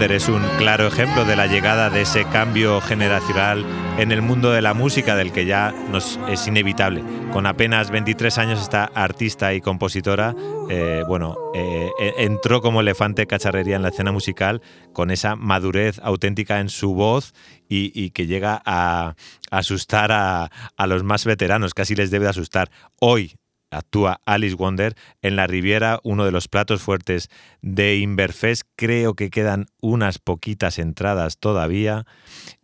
Es 0.00 0.28
un 0.28 0.42
claro 0.58 0.88
ejemplo 0.88 1.24
de 1.24 1.36
la 1.36 1.46
llegada 1.46 1.88
de 1.88 2.02
ese 2.02 2.24
cambio 2.24 2.80
generacional 2.80 3.64
en 3.98 4.10
el 4.10 4.20
mundo 4.20 4.50
de 4.50 4.60
la 4.60 4.74
música 4.74 5.14
del 5.14 5.32
que 5.32 5.46
ya 5.46 5.72
nos 5.90 6.18
es 6.28 6.46
inevitable. 6.46 7.04
Con 7.32 7.46
apenas 7.46 7.90
23 7.90 8.36
años 8.38 8.60
esta 8.60 8.84
artista 8.84 9.54
y 9.54 9.60
compositora, 9.60 10.34
eh, 10.68 11.04
bueno, 11.06 11.36
eh, 11.54 11.88
eh, 12.00 12.14
entró 12.18 12.60
como 12.60 12.80
elefante 12.80 13.26
cacharrería 13.26 13.76
en 13.76 13.82
la 13.82 13.90
escena 13.90 14.12
musical 14.12 14.60
con 14.92 15.10
esa 15.10 15.36
madurez 15.36 16.00
auténtica 16.02 16.58
en 16.58 16.68
su 16.68 16.94
voz 16.94 17.32
y, 17.68 18.10
que 18.10 18.26
llega 18.26 18.60
a, 18.66 19.14
asustar 19.50 20.10
a, 20.12 20.50
los 20.86 21.04
más 21.04 21.24
veteranos, 21.24 21.74
casi 21.74 21.94
les 21.94 22.10
debe 22.10 22.24
de 22.24 22.30
asustar. 22.30 22.70
Hoy 22.98 23.36
actúa 23.72 24.20
Alice 24.26 24.54
Wonder. 24.54 24.94
En 25.22 25.36
la 25.36 25.46
Riviera, 25.46 25.98
uno 26.04 26.24
de 26.24 26.30
los 26.30 26.48
platos 26.48 26.82
fuertes 26.82 27.28
de 27.62 27.96
Inverfest. 27.96 28.62
Creo 28.76 29.14
que 29.14 29.30
quedan 29.30 29.66
unas 29.80 30.18
poquitas 30.18 30.78
entradas 30.78 31.38
todavía. 31.38 32.06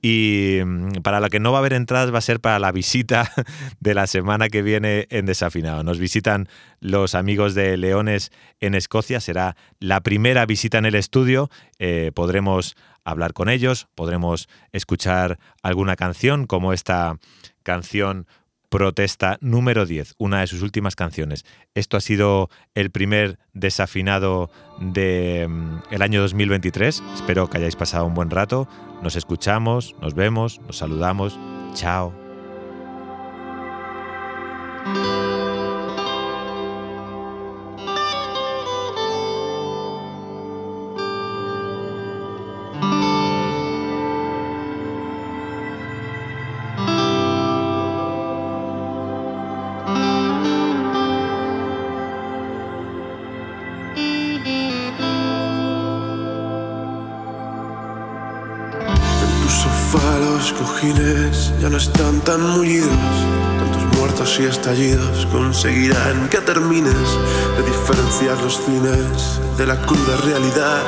Y 0.01 0.61
mm, 0.65 1.03
para 1.03 1.21
lo 1.21 1.29
que 1.29 1.41
no 1.41 1.53
va 1.53 1.59
a 1.59 1.61
haber 1.61 1.73
entradas 1.73 2.13
va 2.13 2.19
a 2.19 2.23
ser 2.23 2.41
para 2.41 2.59
la 2.59 2.73
visita 2.73 3.31
de 3.81 3.95
la 3.95 4.07
semana 4.07 4.49
que 4.49 4.63
viene 4.63 5.07
en 5.11 5.27
Desafinado. 5.27 5.83
Nos 5.83 5.99
visitan 5.99 6.49
los 6.81 7.15
amigos 7.15 7.55
de 7.55 7.77
Leones 7.77 8.31
en 8.61 8.75
Escocia. 8.75 9.21
Será 9.21 9.57
la 9.81 10.01
primera 10.01 10.47
visita 10.47 10.79
en 10.79 10.87
el 10.87 10.95
estudio. 10.95 11.51
Eh, 11.79 12.13
podremos 12.15 12.77
hablar 13.09 13.33
con 13.33 13.49
ellos, 13.49 13.89
podremos 13.95 14.49
escuchar 14.73 15.39
alguna 15.63 15.97
canción 15.97 16.47
como 16.47 16.75
esta 16.75 17.17
canción 17.63 18.27
Protesta 18.69 19.39
número 19.41 19.87
10, 19.87 20.15
una 20.19 20.41
de 20.41 20.47
sus 20.47 20.63
últimas 20.63 20.97
canciones. 20.97 21.45
Esto 21.75 21.97
ha 21.97 22.01
sido 22.01 22.51
el 22.75 22.91
primer 22.91 23.39
desafinado 23.53 24.51
del 24.81 25.49
el 25.91 26.03
año 26.03 26.21
2023. 26.21 27.03
Espero 27.15 27.49
que 27.49 27.59
hayáis 27.59 27.77
pasado 27.77 28.07
un 28.07 28.15
buen 28.15 28.31
rato. 28.31 28.69
Nos 29.03 29.17
escuchamos, 29.17 29.95
nos 30.01 30.15
vemos, 30.15 30.61
nos 30.67 30.77
saludamos. 30.77 31.39
Chao. 31.75 32.18
Los 60.51 60.61
cojines 60.61 61.53
ya 61.61 61.69
no 61.69 61.77
están 61.77 62.21
tan 62.21 62.41
mullidos. 62.41 62.89
Tantos 63.59 63.99
muertos 63.99 64.39
y 64.41 64.45
estallidos 64.45 65.27
conseguirán 65.27 66.29
que 66.29 66.39
termines 66.39 66.95
de 67.57 67.63
diferenciar 67.65 68.41
los 68.43 68.61
cines 68.65 69.41
de 69.57 69.67
la 69.67 69.81
cruda 69.83 70.17
realidad. 70.25 70.85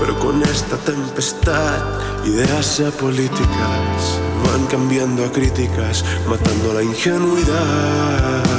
Pero 0.00 0.18
con 0.18 0.42
esta 0.42 0.76
tempestad, 0.78 1.82
ideas 2.24 2.80
apolíticas 2.80 4.20
van 4.44 4.66
cambiando 4.66 5.24
a 5.24 5.32
críticas, 5.32 6.04
matando 6.28 6.74
la 6.74 6.82
ingenuidad. 6.82 8.57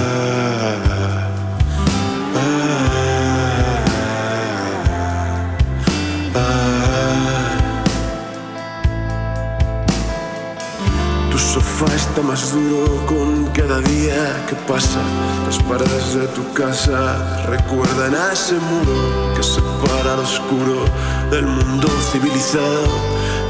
Está 12.09 12.21
más 12.23 12.51
duro 12.51 13.05
con 13.05 13.45
cada 13.53 13.79
día 13.81 14.45
que 14.47 14.55
pasa. 14.67 14.99
Las 15.45 15.61
paredes 15.63 16.15
de 16.15 16.27
tu 16.29 16.53
casa 16.53 17.45
recuerdan 17.45 18.15
a 18.15 18.33
ese 18.33 18.55
muro 18.55 19.33
que 19.35 19.43
separa 19.43 20.15
lo 20.15 20.23
oscuro 20.23 20.85
del 21.29 21.45
mundo 21.45 21.87
civilizado. 22.11 22.83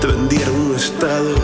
Te 0.01 0.07
vendieron 0.07 0.55
un 0.55 0.75
estado 0.75 1.35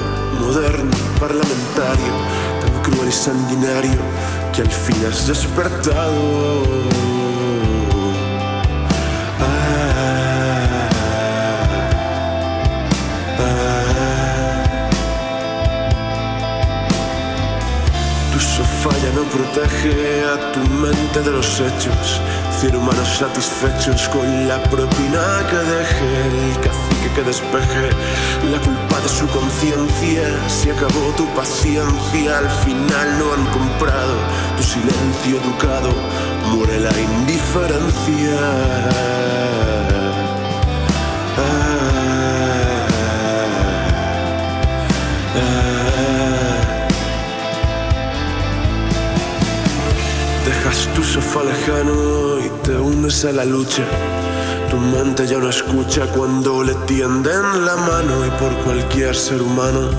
moderno, 0.42 0.92
parlamentario, 1.20 2.14
tan 2.62 2.82
cruel 2.82 3.08
y 3.08 3.12
sanguinario 3.12 4.02
que 4.54 4.62
al 4.64 4.72
fin 4.72 5.06
has 5.06 5.28
despertado. 5.28 7.05
Protege 19.36 20.24
a 20.24 20.36
tu 20.54 20.62
mente 20.82 21.20
de 21.22 21.32
los 21.32 21.60
hechos. 21.60 22.22
Cien 22.60 22.76
humanos 22.76 23.08
satisfechos 23.20 24.08
con 24.10 24.48
la 24.48 24.62
propina 24.64 25.44
que 25.50 25.58
deje 25.76 26.10
el 26.30 26.60
cacique 26.62 27.10
que 27.16 27.24
despeje 27.24 27.90
la 28.52 28.60
culpa 28.60 29.00
de 29.02 29.10
su 29.10 29.28
conciencia. 29.28 30.24
Se 30.48 30.72
acabó 30.72 31.12
tu 31.18 31.26
paciencia, 31.34 32.38
al 32.38 32.50
final 32.66 33.20
no 33.20 33.34
han 33.34 33.46
comprado 33.48 34.16
tu 34.58 34.64
silencio 34.64 35.42
educado. 35.42 35.90
Muere 36.52 36.80
la 36.80 36.98
indiferencia. 36.98 39.45
Sofá 51.16 51.46
lejano 51.46 52.40
y 52.46 52.50
te 52.66 52.76
unes 52.76 53.24
a 53.24 53.32
la 53.32 53.46
lucha. 53.46 53.84
Tu 54.70 54.76
mente 54.76 55.26
ya 55.26 55.38
no 55.38 55.50
escucha 55.50 56.08
cuando 56.08 56.62
le 56.62 56.74
tienden 56.86 57.66
la 57.66 57.78
mano 57.78 58.26
y 58.26 58.30
por 58.32 58.54
cualquier 58.66 59.16
ser 59.16 59.42
humano 59.42 59.92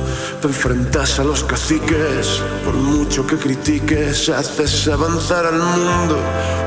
te 0.43 0.49
enfrentas 0.49 1.19
a 1.19 1.25
los 1.25 1.43
caciques. 1.43 2.43
Por 2.67 2.75
mucho 2.75 3.27
que 3.27 3.37
critiques, 3.37 4.29
haces 4.29 4.89
avanzar 4.89 5.47
al 5.47 5.59
mundo. 5.59 6.19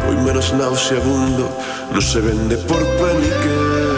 Hoy 0.09 0.17
menos 0.25 0.51
nauseabundo, 0.55 1.55
no 1.93 2.01
se 2.01 2.19
vende 2.19 2.57
por 2.57 2.79
peniques. 2.97 3.88